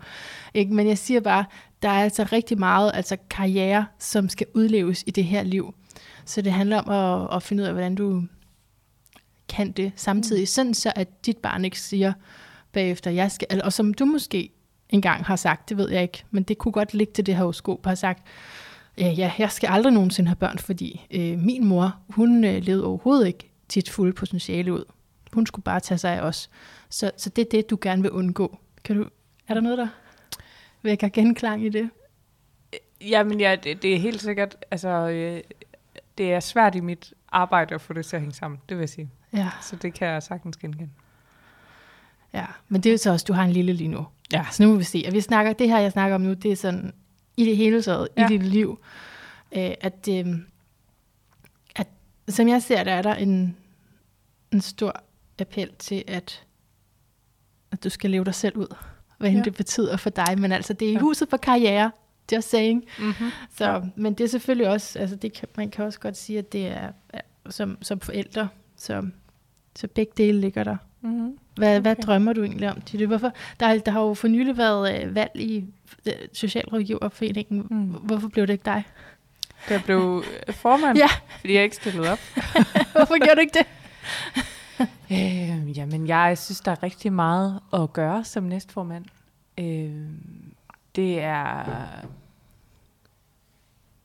[0.54, 0.74] Ikke?
[0.74, 1.46] Men jeg siger bare,
[1.82, 5.74] der er altså rigtig meget altså karriere, som skal udleves i det her liv.
[6.26, 8.24] Så det handler om at, at finde ud af, hvordan du
[9.50, 10.48] kan det samtidig.
[10.48, 12.14] Sådan så, at dit barn ikke siger
[12.72, 14.50] bagefter, jeg skal, og som du måske
[14.90, 17.44] engang har sagt, det ved jeg ikke, men det kunne godt ligge til det her
[17.44, 18.24] horoskop, har sagt,
[18.98, 22.86] ja, ja, jeg skal aldrig nogensinde have børn, fordi øh, min mor, hun øh, levede
[22.86, 24.84] overhovedet ikke sit fulde potentiale ud.
[25.34, 26.50] Hun skulle bare tage sig af os.
[26.90, 28.60] Så, så det er det, du gerne vil undgå.
[28.84, 29.06] Kan du,
[29.48, 29.88] er der noget, der
[30.82, 31.90] vækker genklang i det?
[33.02, 35.42] Jamen ja, det, det er helt sikkert, altså, øh,
[36.18, 38.82] det er svært i mit arbejde at få det til at hænge sammen, det vil
[38.82, 39.10] jeg sige.
[39.34, 40.90] Ja, Så det kan jeg sagtens genkende.
[42.34, 42.46] ja.
[42.68, 44.08] Men det er jo så også, du har en lille lige nu.
[44.34, 44.46] Ja.
[44.52, 45.04] Så nu må vi se.
[45.08, 46.94] Og vi snakker, det her, jeg snakker om nu, det er sådan
[47.38, 48.08] i det hele taget.
[48.18, 48.26] Ja.
[48.26, 48.80] i dit liv.
[49.52, 50.26] Øh, at, øh,
[51.76, 51.88] at,
[52.28, 53.58] som jeg ser det, er der en,
[54.54, 55.04] en stor
[55.40, 56.44] appel til, at,
[57.72, 58.76] at du skal leve dig selv ud.
[59.18, 59.44] Hvad end Ja.
[59.44, 60.36] det betyder for dig.
[60.40, 61.92] Men altså, det er i huset for karriere.
[62.32, 62.84] Just saying.
[63.00, 63.30] Mm-hmm.
[63.58, 66.52] Så, men det er selvfølgelig også, altså det kan, man kan også godt sige, at
[66.54, 69.08] det er, er som, som forældre, så,
[69.76, 70.78] så begge dele ligger der.
[71.02, 71.38] Mm-hmm.
[71.56, 71.82] Hvad, okay.
[71.82, 72.82] hvad drømmer du egentlig om?
[72.82, 73.06] Ditte?
[73.06, 75.66] Hvorfor, der, har- der har jo for nylig været øh, valg i
[76.06, 77.68] øh, Socialrådgiverforeningen.
[77.72, 77.84] Mm.
[77.86, 78.84] Hvorfor blev det ikke dig?
[79.70, 81.08] Der blev øh, formand, Ja.
[81.40, 82.20] fordi jeg ikke stillede op.
[82.96, 83.66] Hvorfor gjorde du ikke det?
[85.12, 89.06] Øh, jamen, jeg synes, der er rigtig meget at gøre som næstformand.
[89.58, 90.10] Øh,
[90.96, 91.66] det er...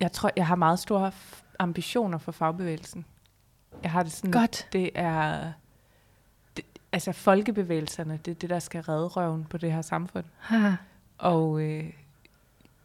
[0.01, 1.13] jeg tror, jeg har meget store
[1.59, 3.05] ambitioner for fagbevægelsen.
[3.83, 4.69] Jeg har det sådan, Godt.
[4.73, 5.53] det er...
[6.57, 10.25] Det, altså, folkebevægelserne, det er det, der skal redde røven på det her samfund.
[10.39, 10.73] Ha.
[11.19, 11.93] Og øh,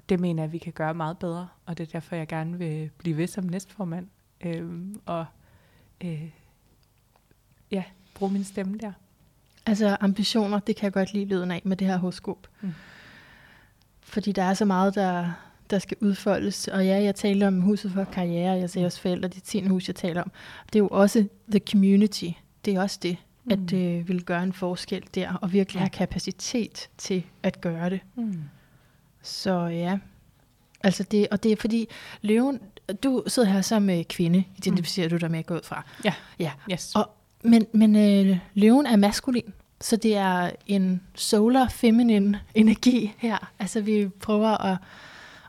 [0.09, 1.47] det mener jeg, at vi kan gøre meget bedre.
[1.65, 4.07] Og det er derfor, jeg gerne vil blive ved som næstformand.
[4.41, 5.25] Øh, og
[6.03, 6.29] øh,
[7.71, 8.91] ja, bruge min stemme der.
[9.65, 12.47] Altså ambitioner, det kan jeg godt lide lyden af med det her horoskop.
[12.61, 12.67] Mm.
[12.67, 12.73] Mm.
[14.01, 15.31] Fordi der er så meget, der,
[15.69, 16.67] der skal udfoldes.
[16.67, 19.67] Og ja, jeg taler om huset for karriere, jeg ser også forældre, det 10.
[19.67, 20.31] hus, jeg taler om.
[20.65, 22.29] Det er jo også the community.
[22.65, 23.51] Det er også det, mm.
[23.51, 27.99] at det vil gøre en forskel der, og virkelig have kapacitet til at gøre det.
[28.15, 28.43] Mm.
[29.21, 29.99] Så ja,
[30.83, 31.87] altså det, og det er fordi,
[32.21, 32.59] løven,
[33.03, 35.09] du sidder her som øh, kvinde, identificerer mm.
[35.09, 35.85] du dig med at gå ud fra.
[36.05, 36.13] Ja.
[36.39, 36.95] Ja, Yes.
[36.95, 37.09] og,
[37.43, 43.51] men, men øh, løven er maskulin, så det er en solar feminine energi her.
[43.59, 44.77] Altså vi prøver at,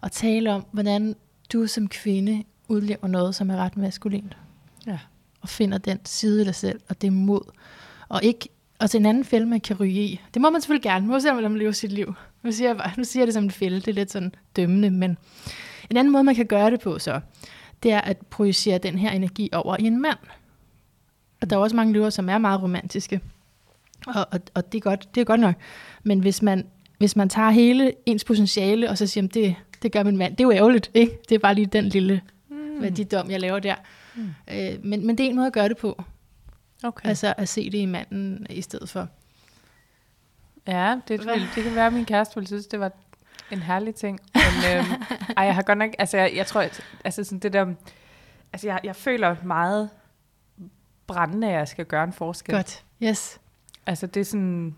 [0.02, 1.16] at tale om, hvordan
[1.52, 4.36] du som kvinde udlever noget, som er ret maskulint.
[4.86, 4.98] Ja.
[5.40, 7.52] Og finder den side af dig selv, og det mod.
[8.08, 8.48] Og ikke
[8.82, 10.20] og til en anden fælde, man kan ryge i.
[10.34, 11.06] Det må man selvfølgelig gerne.
[11.06, 12.14] Man må se, hvordan man lever sit liv.
[12.42, 13.76] Nu siger, jeg, bare, nu siger jeg det som en fælde.
[13.76, 14.90] Det er lidt sådan dømmende.
[14.90, 15.16] Men
[15.90, 17.20] en anden måde, man kan gøre det på så,
[17.82, 20.18] det er at projicere den her energi over i en mand.
[21.42, 23.20] Og der er også mange løver, som er meget romantiske.
[24.06, 25.54] Og, og, og det, er godt, det er godt nok.
[26.02, 26.66] Men hvis man,
[26.98, 30.36] hvis man tager hele ens potentiale, og så siger, "Jamen, det, det gør min mand,
[30.36, 31.18] det er jo ærgerligt, ikke?
[31.28, 32.82] Det er bare lige den lille Mm.
[32.82, 33.74] værdidom, jeg laver der.
[34.14, 34.28] Mm.
[34.54, 36.02] Øh, men, men det er en måde at gøre det på.
[36.84, 37.08] Okay.
[37.08, 39.08] Altså at se det i manden i stedet for.
[40.66, 41.34] Ja, det, Hvad?
[41.34, 42.92] vil, det kan være, at min kæreste ville synes, det var
[43.50, 44.20] en herlig ting.
[44.34, 44.86] Men øhm,
[45.36, 47.66] ej, jeg har godt nok, altså jeg, jeg tror, at, altså sådan det der,
[48.52, 49.90] altså jeg, jeg føler meget
[51.06, 52.54] brændende, at jeg skal gøre en forskel.
[52.54, 52.84] Godt.
[53.02, 53.40] Yes.
[53.86, 54.76] Altså det er sådan,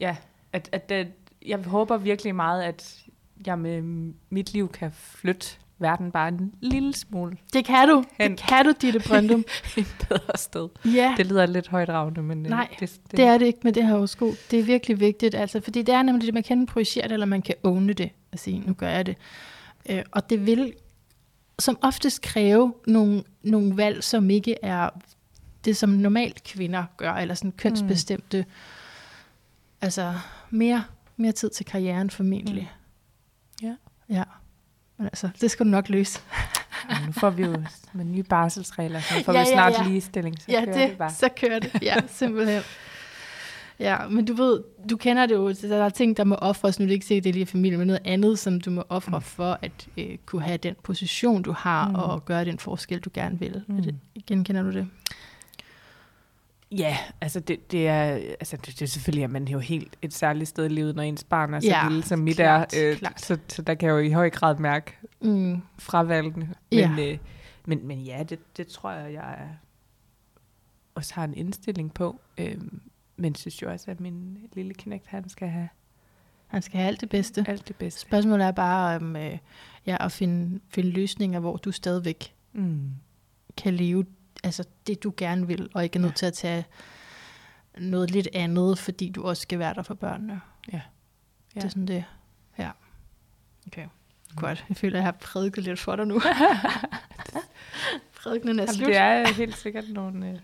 [0.00, 0.16] ja,
[0.52, 1.08] at, at det,
[1.46, 3.04] jeg håber virkelig meget, at
[3.46, 3.82] jeg med
[4.30, 5.46] mit liv kan flytte
[5.78, 8.04] verden bare en lille smule Det kan du.
[8.20, 8.30] Hen.
[8.30, 9.44] Det kan du, Ditte Brøndum.
[9.78, 10.68] et bedre sted.
[10.84, 13.72] ja, Det lyder lidt højdragende, men øh, Nej, det, det, det er det ikke med
[13.72, 14.34] det her horoskop.
[14.50, 17.26] Det er virkelig vigtigt, altså, fordi det er nemlig det, man kan projicere det, eller
[17.26, 19.16] man kan åne det, og sige, nu gør jeg det.
[19.90, 20.72] Øh, og det vil
[21.58, 24.90] som oftest kræve nogle, nogle valg, som ikke er
[25.64, 28.50] det, som normalt kvinder gør, eller sådan kønsbestemte, mm.
[29.80, 30.14] altså
[30.50, 30.84] mere,
[31.16, 32.72] mere tid til karrieren formentlig.
[33.62, 33.74] Ja.
[34.08, 34.22] Ja.
[34.96, 36.20] Men altså, det skal du nok løse.
[36.90, 39.82] Ja, nu får vi jo med nye barselsregler, så får Ja, vi snart ja.
[39.82, 41.10] ja, ligestilling, så ja, kører det, det bare.
[41.10, 41.82] så kører det.
[41.82, 42.62] Ja, simpelthen.
[43.80, 46.78] Ja, men du ved, du kender det jo, så der er ting, der må ofres,
[46.78, 48.84] nu er det ikke sikkert, det er lige familie, men noget andet, som du må
[48.88, 49.22] ofre mm.
[49.22, 51.94] for at øh, kunne have den position, du har, Mm.
[51.94, 53.62] og gøre den forskel, du gerne vil.
[53.68, 53.82] Mm.
[53.82, 53.94] Det,
[54.26, 54.88] genkender du det?
[56.70, 59.96] Ja, altså det, det er, altså det, det er selvfølgelig, at man er jo helt
[60.02, 62.74] et særligt sted i livet, når ens barn er så Ja, lille som mit klart,
[62.76, 62.90] er.
[62.90, 63.20] Øh, klart.
[63.20, 65.62] så, så der kan jeg jo i høj grad mærke Mm.
[65.78, 66.54] fravalgene.
[66.72, 66.94] Men, Ja.
[66.98, 67.18] øh,
[67.66, 69.48] men, men ja, det, det tror jeg, jeg
[70.94, 72.20] også har en indstilling på.
[72.38, 72.56] Øh,
[73.16, 75.68] men synes jo også, at min lille knægt, han skal have
[76.46, 77.44] Han skal have alt det bedste.
[77.48, 78.00] alt det bedste.
[78.00, 79.38] Spørgsmålet er bare om øh,
[79.86, 82.90] ja, at finde, finde løsninger, hvor du stadigvæk Mm.
[83.56, 84.06] kan leve
[84.44, 86.64] altså det, du gerne vil, og ikke er nødt til at tage
[87.78, 90.40] noget lidt andet, fordi du også skal være der for børnene.
[90.72, 90.80] Ja.
[91.54, 91.60] Det Ja.
[91.60, 92.04] er sådan det.
[92.58, 92.70] Ja.
[93.66, 93.86] Okay.
[94.36, 94.64] Godt.
[94.68, 96.20] Jeg føler, at jeg har prædiket lidt for dig nu.
[98.22, 98.86] Prædikenen er Jamen, slut.
[98.88, 100.38] det er helt sikkert nogle, øh,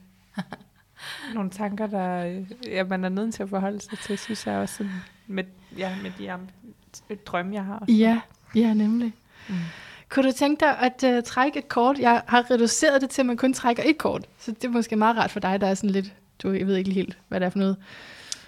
[1.35, 4.57] nogle tanker, der øh, ja, man er nødt til at forholde sig til, synes jeg
[4.57, 4.93] også, sådan
[5.27, 5.45] med,
[5.79, 7.85] ja, med de um, drømme, jeg har.
[7.89, 8.21] Ja,
[8.55, 9.13] ja, nemlig.
[9.49, 9.55] Mm.
[10.09, 11.99] Kunne du tænke dig at uh, trække et kort?
[11.99, 14.27] Jeg har reduceret det til, at man kun trækker et kort.
[14.39, 16.77] Så det er måske meget rart for dig, der er sådan lidt, du jeg ved
[16.77, 17.77] ikke helt, hvad det er for noget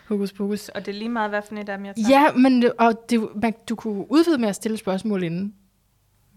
[0.09, 0.69] hokus pokus.
[0.69, 3.29] Og det er lige meget, hvad for et af dem, jeg Ja, men og det,
[3.43, 5.55] man, du kunne udvide med at stille spørgsmål inden,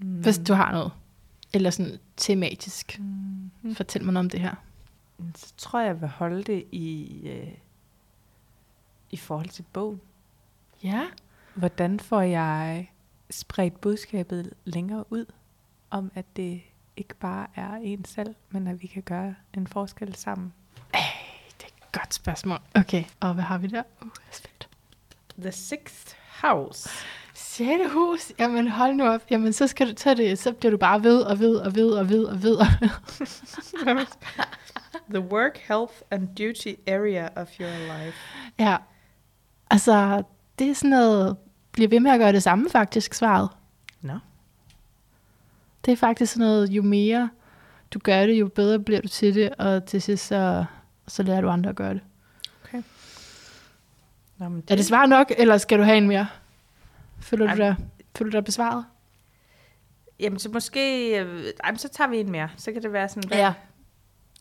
[0.01, 0.07] mm.
[0.07, 0.91] hvis du har noget.
[1.53, 2.99] Eller sådan tematisk.
[3.61, 3.75] Mm.
[3.75, 4.55] Fortæl mig noget om det her.
[5.35, 7.53] Så tror jeg, jeg vil holde det i, øh,
[9.11, 10.01] i forhold til bogen.
[10.83, 11.05] Ja.
[11.53, 12.91] Hvordan får jeg
[13.29, 15.25] spredt budskabet længere ud,
[15.89, 16.61] om at det
[16.97, 20.53] ikke bare er en selv, men at vi kan gøre en forskel sammen.
[21.91, 22.59] Godt spørgsmål.
[22.75, 23.83] Okay, og hvad har vi der?
[24.01, 24.69] Uh, er spændt.
[25.39, 26.89] The Sixth House.
[27.33, 28.31] Sjette hus.
[28.39, 29.21] Jamen hold nu op.
[29.31, 31.91] Jamen så skal du tage det, så bliver du bare ved og ved og ved
[31.91, 32.55] og ved og ved.
[32.55, 32.89] Og ved.
[35.09, 38.17] The work, health and duty area of your life.
[38.59, 38.77] ja.
[39.69, 40.23] Altså,
[40.59, 41.37] det er sådan noget,
[41.71, 43.49] bliver ved med at gøre det samme faktisk, svaret.
[44.01, 44.19] Nå.
[45.85, 47.29] Det er faktisk sådan noget, jo mere
[47.93, 50.65] du gør det, jo bedre bliver du til det, og til sidst så,
[51.07, 52.01] så lærer du andre at gøre det.
[54.37, 56.27] Nå, men Er det svar nok, eller skal du have en mere?
[57.19, 57.55] Føler du Ej.
[57.55, 57.75] dig,
[58.17, 58.85] føler du dig besvaret?
[60.19, 61.09] Jamen, så måske...
[61.19, 62.49] Øh, ej, men så tager vi en mere.
[62.57, 63.53] Så kan det være sådan, hvad, Ja.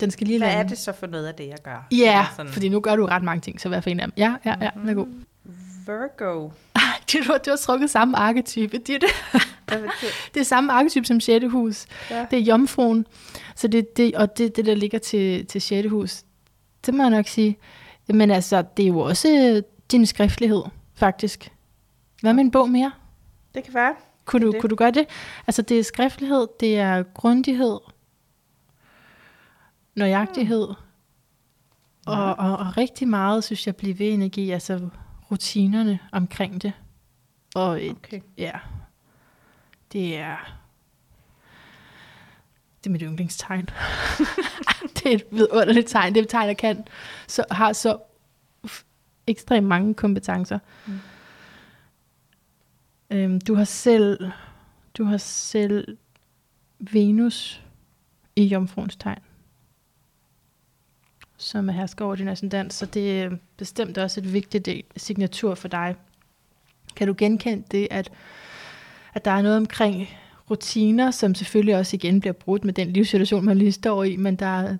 [0.00, 0.62] Den skal lige hvad lande.
[0.64, 1.86] er det så for noget af det, jeg gør?
[1.92, 4.06] Ja, Eller sådan, fordi nu gør du ret mange ting, så hvad for en af
[4.06, 4.12] dem?
[4.16, 5.06] Ja, ja, ja, er god.
[5.86, 6.48] Virgo.
[7.12, 8.78] Du, har- du har trukket samme arketype.
[8.78, 9.08] Det er, det,
[10.34, 11.44] det er samme arketype som 6.
[11.48, 11.86] hus.
[12.10, 12.26] Ja.
[12.30, 13.06] Det er jomfruen.
[13.56, 15.88] Så det, det, og det, det, der ligger til, til 6.
[15.90, 16.22] hus,
[16.86, 17.56] det må jeg nok sige.
[18.08, 20.62] Men altså, det er jo også øh, din skriftlighed,
[20.94, 21.52] faktisk.
[22.20, 22.92] Hvad med en bog mere?
[23.54, 23.94] Det kan være.
[24.24, 24.60] Kunne du, Det.
[24.60, 25.06] kunne du gøre det?
[25.46, 27.78] Altså, det er skriftlighed, det er grundighed,
[29.96, 30.68] nøjagtighed,
[32.06, 34.88] og, og, og rigtig meget, synes jeg, bliver ved energi, altså
[35.30, 36.72] rutinerne omkring det.
[37.54, 38.20] Og et, Okay.
[38.38, 38.52] ja,
[39.92, 40.36] det er,
[42.78, 43.68] det er mit yndlingstegn.
[44.94, 46.14] det er et vidunderligt tegn.
[46.14, 46.84] Det er et tegn, der kan,
[47.26, 47.98] så, har så
[49.26, 50.58] ekstremt mange kompetencer.
[50.86, 50.98] Mm.
[53.10, 54.30] Øhm, du har selv,
[54.98, 55.98] du har selv
[56.78, 57.62] Venus
[58.36, 59.22] i jomfruens tegn,
[61.36, 65.54] som er hersker over din ascendant, så det er bestemt også et vigtigt del- signatur
[65.54, 65.96] for dig.
[66.96, 68.10] Kan du genkende det, at,
[69.14, 70.08] at der er noget omkring
[70.50, 74.36] rutiner, som selvfølgelig også igen bliver brudt med den livssituation, man lige står i, men
[74.36, 74.76] der, er-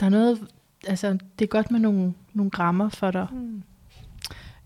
[0.00, 0.48] der er noget,
[0.86, 3.26] altså det er godt med nogle, nogle rammer for dig.
[3.30, 3.62] Hmm.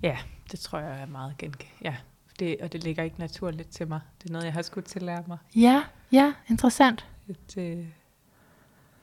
[0.02, 0.18] Ja,
[0.52, 1.72] det tror jeg er meget genkendt.
[1.84, 1.96] Ja,
[2.38, 4.00] det, og det ligger ikke naturligt til mig.
[4.22, 5.38] Det er noget, jeg har skudt til at lære mig.
[5.56, 7.06] Ja, ja, interessant.
[7.28, 7.78] Et, øh,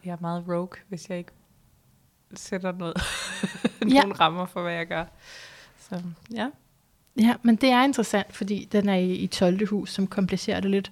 [0.06, 1.32] jeg er meget rogue, hvis jeg ikke
[2.34, 2.98] sætter noget,
[3.94, 4.02] Ja.
[4.02, 5.06] nogle rammer for, hvad jeg gør.
[5.80, 6.02] Så
[6.34, 6.50] ja.
[7.20, 9.68] Ja, men det er interessant, fordi den er i, i 12.
[9.70, 10.92] hus, som komplicerer det lidt.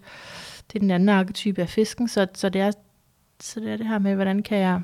[0.68, 2.72] Det er den anden arketype af fisken, så, så, det er,
[3.40, 4.82] så det er det her med, hvordan kan jeg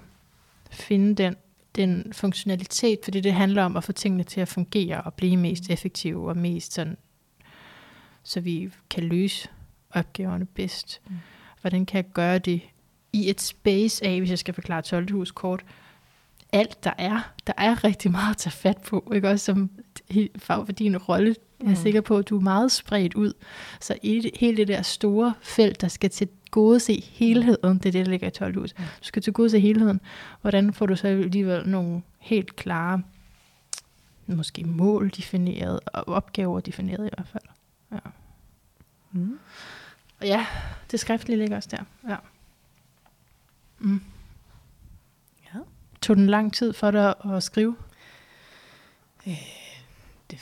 [0.72, 1.36] finde den,
[1.76, 5.70] den funktionalitet, fordi det handler om at få tingene til at fungere og blive mest
[5.70, 6.97] effektive og mest sådan,
[8.24, 9.49] så vi kan løse
[9.91, 11.02] opgaverne bedst.
[11.10, 11.16] Mm.
[11.62, 12.62] Hvordan kan jeg gøre det
[13.14, 15.12] i et space af, hvis jeg skal forklare 12.
[15.12, 15.64] hus kort,
[16.52, 19.70] alt der er, der er rigtig meget at tage fat på, ikke også som
[20.38, 21.36] fag for din rolle.
[21.60, 21.76] Jeg er Mm.
[21.76, 23.34] sikker på, at du er meget spredt ud.
[23.80, 27.91] Så i hele det der store felt, der skal til gode se helheden, det er
[27.91, 28.74] det, der ligger i 12 hus.
[28.78, 28.84] Mm.
[28.84, 30.02] Du skal til gode se helheden.
[30.41, 33.02] Hvordan får du så alligevel nogle helt klare,
[34.28, 37.43] måske mål defineret, og opgaver defineret i hvert fald.
[37.91, 38.10] Ja.
[39.12, 39.39] Mm.
[40.20, 40.45] Og ja,
[40.91, 41.84] det skriftlige ligger også der.
[42.10, 42.16] Ja.
[43.80, 44.02] Mm.
[46.02, 47.76] Tog den lang tid for dig at skrive?
[49.26, 50.39] Det,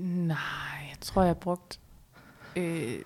[0.00, 0.38] nej,
[0.88, 1.80] jeg tror, jeg har brugt
[2.56, 2.98] øh,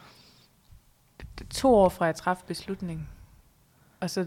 [1.50, 3.08] to år fra jeg træffede beslutningen.
[4.00, 4.26] Og så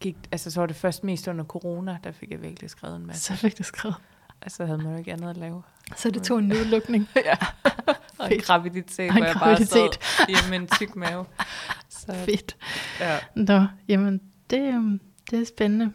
[0.00, 3.06] gik, altså så var det først mest under corona, der fik jeg virkelig skrevet en
[3.06, 3.22] masse.
[3.22, 3.96] Så fik du skrevet.
[4.42, 5.62] Altså havde man jo ikke andet at lave.
[5.96, 7.08] Så det tog en nedlukning.
[7.24, 7.36] ja.
[8.18, 11.26] Og en graviditet, Og en hvor jeg bare sad hjemme med en tyk mave.
[11.88, 12.56] Så, Fedt.
[13.00, 13.18] ja.
[13.34, 14.20] Nå, jamen,
[14.54, 15.00] det, øhm,
[15.30, 15.92] det er spændende,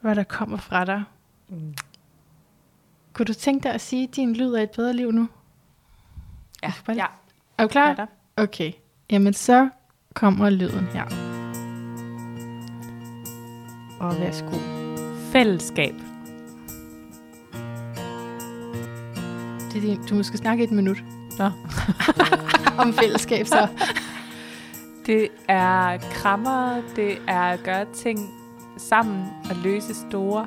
[0.00, 1.04] hvad der kommer fra dig.
[1.48, 1.74] Mm.
[3.12, 5.28] Kunne du tænke dig at sige, at din lyd er et bedre liv nu?
[6.62, 7.06] Ja, ja.
[7.58, 7.94] Er du klar?
[7.94, 8.06] Der.
[8.36, 8.72] Okay.
[9.10, 9.68] Jamen, så
[10.14, 11.04] kommer lyden her.
[14.00, 14.58] Og værsgo.
[15.32, 15.94] Fællesskab.
[19.72, 21.04] Det er din, du skal snakke et minut
[21.38, 21.50] Nå.
[22.82, 23.68] om fællesskab, så.
[25.06, 28.30] Det er krammer, det er at gøre ting
[28.76, 30.46] sammen og løse store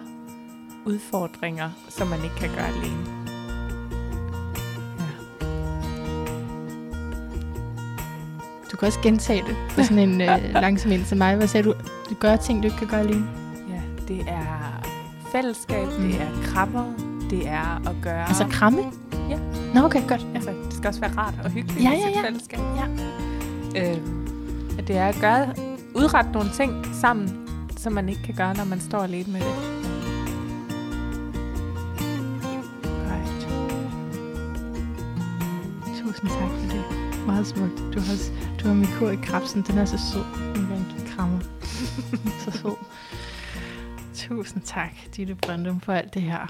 [0.85, 3.05] udfordringer, som man ikke kan gøre alene.
[8.71, 11.35] Du kan også gentage det på sådan en øh, langsom en til mig.
[11.35, 11.73] Hvad sagde du?
[12.09, 13.27] Du gør ting, du ikke kan gøre alene.
[13.69, 14.81] Ja, det er
[15.31, 16.03] fællesskab, Mm.
[16.03, 16.93] det er krammer,
[17.29, 18.27] det er at gøre...
[18.27, 18.79] Altså kramme?
[19.29, 19.37] Ja.
[19.73, 20.21] Nå, okay, godt.
[20.21, 20.27] Ja.
[20.35, 22.23] altså, det skal også være rart og hyggeligt Ja, i ja, sit ja.
[22.23, 22.59] fællesskab.
[23.75, 23.91] Ja.
[23.95, 24.26] Øhm,
[24.87, 25.55] det er at gøre,
[25.95, 29.77] udrette nogle ting sammen, som man ikke kan gøre, når man står alene med det.
[33.09, 33.47] Right.
[36.01, 37.25] Tusind tak for det.
[37.25, 37.77] Meget smukt.
[37.93, 39.61] Du har, også- du har min kur i krabsen.
[39.61, 40.53] Den er så sød.
[40.55, 41.39] Den give krammer.
[42.45, 42.75] så sød.
[44.15, 46.47] Tusind tak, Ditte Brøndum, for alt det her.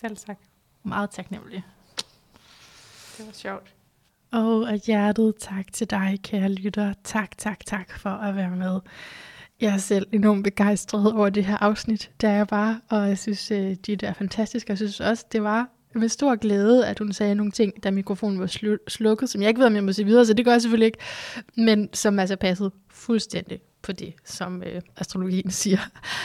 [0.00, 0.38] Selv tak.
[0.82, 1.64] Meget taknemmelig.
[3.18, 3.74] Det var sjovt.
[4.34, 6.92] Og af hjertet tak til dig, kære lytter.
[7.04, 8.80] Tak, tak, tak for at være med.
[9.60, 12.10] Jeg er selv enormt begejstret over det her afsnit.
[12.20, 14.70] Det er jeg bare, og jeg synes, det de er fantastiske.
[14.70, 18.40] Jeg synes også, det var med stor glæde, at hun sagde nogle ting, da mikrofonen
[18.40, 20.52] var slu- slukket, som jeg ikke ved, om jeg må sige videre, så det gør
[20.52, 20.98] jeg selvfølgelig ikke,
[21.56, 25.78] men som altså passede fuldstændig på det, som øh, astrologien siger.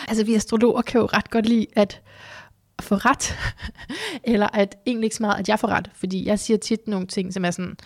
[0.07, 2.01] Altså, vi astrologer kan jo ret godt lide at
[2.84, 3.38] få ret.
[4.24, 7.08] Eller at egentlig ikke så meget, at jeg får ret, fordi jeg siger tit nogle
[7.08, 7.78] ting, som er sådan,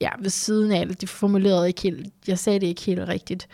[0.00, 3.48] ja, ved siden af, det formulerede ikke helt, jeg sagde det ikke helt rigtigt.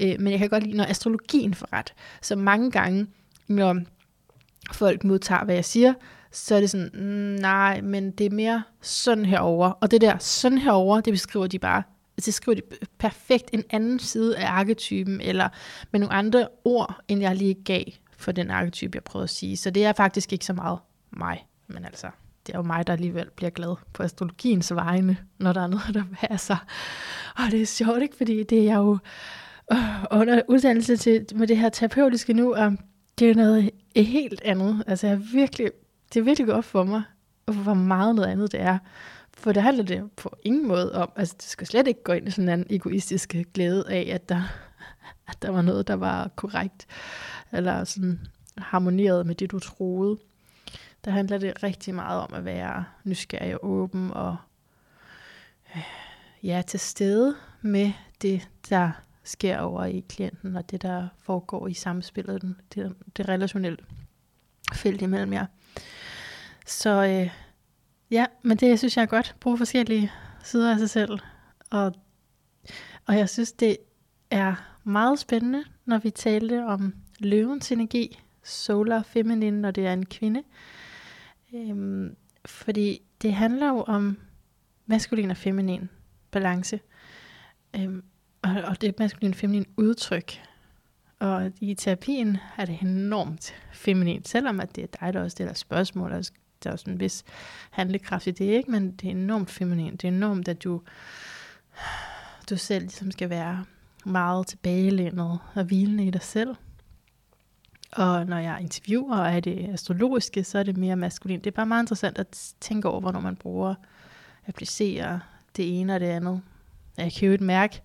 [0.00, 1.94] Øh, men jeg kan godt lide, når astrologien får ret.
[2.22, 3.06] Så mange gange,
[3.48, 3.80] når
[4.72, 5.94] folk modtager, hvad jeg siger,
[6.32, 9.70] så er det sådan, mm, nej, men det er mere sådan herover.
[9.70, 11.82] Og det der sådan herover, det beskriver de bare
[12.16, 12.62] altså, det skriver de
[12.98, 15.48] perfekt en anden side af arketypen, eller
[15.90, 17.84] med nogle andre ord, end jeg lige gav
[18.22, 19.56] for den arketype, jeg prøvede at sige.
[19.56, 20.78] Så det er faktisk ikke så meget
[21.10, 22.06] mig, men altså,
[22.46, 25.94] det er jo mig, der alligevel bliver glad på astrologiens vegne, når der er noget,
[25.94, 26.66] der passer.
[27.36, 28.16] Og det er sjovt, ikke?
[28.16, 28.98] Fordi det er jeg jo
[29.72, 32.72] øh, under uddannelse til, med det her terapeutiske nu, og
[33.18, 34.84] det er noget helt andet.
[34.86, 35.70] Altså, jeg virkelig,
[36.14, 37.02] det er virkelig godt for mig,
[37.44, 38.78] hvor meget noget andet det er.
[39.34, 42.28] For det handler det på ingen måde om, altså det skal slet ikke gå ind
[42.28, 44.42] i sådan en egoistisk glæde af, at der,
[45.28, 46.86] at der var noget, der var korrekt,
[47.52, 48.20] eller sådan
[48.58, 50.18] harmoneret med det, du troede.
[51.04, 54.36] Der handler det rigtig meget om at være nysgerrig og åben og
[55.76, 55.82] øh,
[56.42, 57.92] ja, til stede med
[58.22, 58.90] det, der
[59.24, 63.78] sker over i klienten, og det, der foregår i samspillet, det, det relationelle
[64.74, 65.46] felt imellem jer.
[66.66, 67.30] Så øh,
[68.12, 69.36] Ja, men det synes jeg er godt.
[69.40, 70.12] Bruge forskellige
[70.44, 71.18] sider af sig selv.
[71.70, 71.94] Og,
[73.06, 73.76] og jeg synes, det
[74.30, 80.06] er meget spændende, når vi talte om løvens energi, solar feminine, når det er en
[80.06, 80.42] kvinde.
[81.54, 84.18] Øhm, fordi det handler jo om
[84.86, 85.88] maskulin og feminin
[86.30, 86.80] balance.
[87.76, 88.02] Øhm,
[88.42, 90.40] og, og det er maskulin og feminin udtryk.
[91.18, 95.54] Og i terapien er det enormt feminin, selvom at det er dig, der også stiller
[95.54, 96.24] spørgsmål og
[96.64, 97.24] der er sådan en vis
[97.70, 98.70] handlekraft i det, ikke?
[98.70, 99.92] men det er enormt feminin.
[99.92, 100.82] Det er enormt, at du,
[102.50, 103.64] du selv ligesom skal være
[104.04, 106.54] meget tilbagelænet og hvilende i dig selv.
[107.92, 111.38] Og når jeg interviewer, er det astrologiske, så er det mere maskulin.
[111.38, 113.74] Det er bare meget interessant at tænke over, hvornår man bruger,
[114.46, 115.18] applicerer
[115.56, 116.40] det ene og det andet.
[116.96, 117.82] Jeg kan jo et mærke,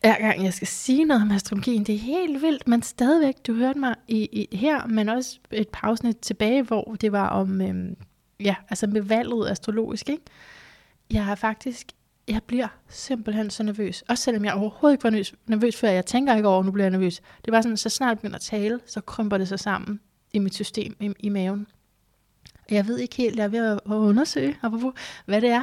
[0.00, 1.84] hver gang jeg skal sige noget om astrologien.
[1.84, 5.68] Det er helt vildt, men stadigvæk, du hørte mig i, i her, men også et
[5.68, 7.96] pausnet tilbage, hvor det var om, øhm,
[8.40, 10.22] ja, altså med valget astrologisk, ikke?
[11.10, 11.92] Jeg har faktisk,
[12.30, 14.02] jeg bliver simpelthen så nervøs.
[14.08, 15.88] Også selvom jeg overhovedet ikke var nervøs, nervøs før.
[15.88, 17.20] Jeg tænker ikke over, nu bliver jeg nervøs.
[17.44, 20.00] Det var sådan, så snart jeg begynder at tale, så krymper det sig sammen
[20.32, 21.66] i mit system, i, i maven.
[22.70, 24.56] Jeg ved ikke helt, jeg er ved at undersøge,
[25.26, 25.62] hvad det er.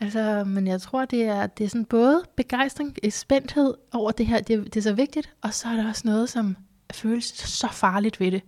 [0.00, 4.26] Altså, men jeg tror, det er, det er sådan både begejstring, øh, spændthed over det
[4.26, 6.56] her, det, det er så vigtigt, og så er der også noget, som
[6.92, 8.42] føles så farligt ved det.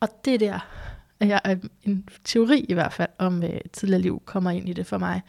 [0.00, 0.58] Og det der,
[1.28, 4.86] jeg er en teori i hvert fald, om øh, tidligere liv kommer ind i det
[4.86, 5.20] for mig,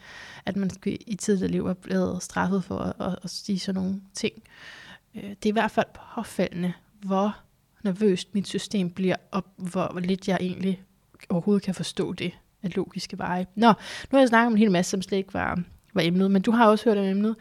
[0.46, 4.00] at man i tidligere liv er blevet straffet for at, at, at sige sådan nogle
[4.14, 4.42] ting.
[5.14, 7.36] Øh, det er i hvert fald påfaldende, hvor
[7.82, 10.82] nervøst mit system bliver, og hvor lidt jeg egentlig
[11.28, 12.32] overhovedet kan forstå det
[12.62, 13.46] af logiske veje.
[13.54, 13.72] Nå, nu
[14.10, 15.62] har jeg snakket om en hel masse, som slet ikke var,
[15.94, 17.36] var emnet, men du har også hørt om emnet.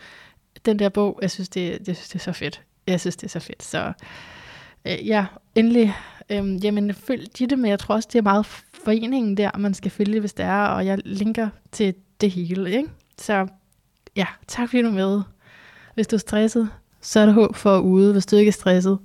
[0.65, 2.61] Den der bog, jeg synes, det, jeg synes, det er så fedt.
[2.87, 3.63] Jeg synes, det er så fedt.
[3.63, 3.93] Så
[4.85, 5.25] øh, ja,
[5.55, 5.93] endelig,
[6.31, 8.45] Øhm, jamen følg det, men jeg tror også, det er meget
[8.85, 12.89] foreningen der, man skal følge, hvis det er, og jeg linker til det hele, ikke?
[13.17, 13.47] Så
[14.15, 15.21] ja, tak fordi du er med.
[15.95, 16.69] Hvis du er stresset,
[17.01, 18.11] så er der håb for ude.
[18.11, 18.99] Hvis du ikke er stresset,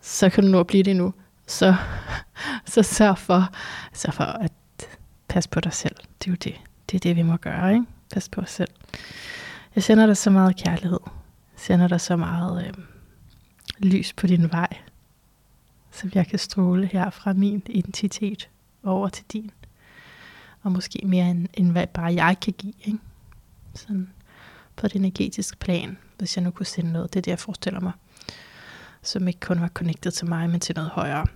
[0.00, 1.14] så kan du nå at blive det nu.
[1.46, 1.74] Så,
[2.66, 3.52] så sørg for,
[3.92, 4.52] sørg for at
[5.28, 5.96] passe på dig selv.
[6.18, 6.54] Det er jo det.
[6.90, 7.86] Det er det, vi må gøre, ikke?
[8.12, 8.70] Pas på os selv.
[9.74, 11.00] Jeg sender dig så meget kærlighed.
[11.04, 12.72] Jeg sender dig så meget øh,
[13.78, 14.68] lys på din vej,
[15.94, 18.48] så jeg kan stråle her fra min identitet
[18.82, 19.50] over til din.
[20.62, 22.98] Og måske mere end, end hvad bare jeg kan give, ikke?
[23.74, 24.10] Sådan
[24.76, 27.12] på et energetisk plan, hvis jeg nu kunne sende noget.
[27.12, 27.92] Det er det, jeg forestiller mig.
[29.02, 31.26] Som ikke kun var connected til mig, men til noget højere.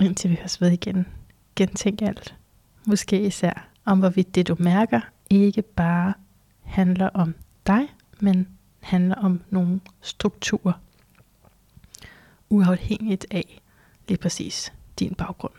[0.00, 1.06] Indtil vi høres ved igen.
[1.56, 2.34] Gentænk alt
[2.86, 5.00] måske især, om hvorvidt det du mærker
[5.30, 6.14] ikke bare
[6.62, 7.34] handler om
[7.66, 7.88] dig,
[8.20, 8.48] men
[8.80, 10.72] handler om nogle strukturer,
[12.52, 13.60] uafhængigt af
[14.08, 15.54] lige præcis din baggrund.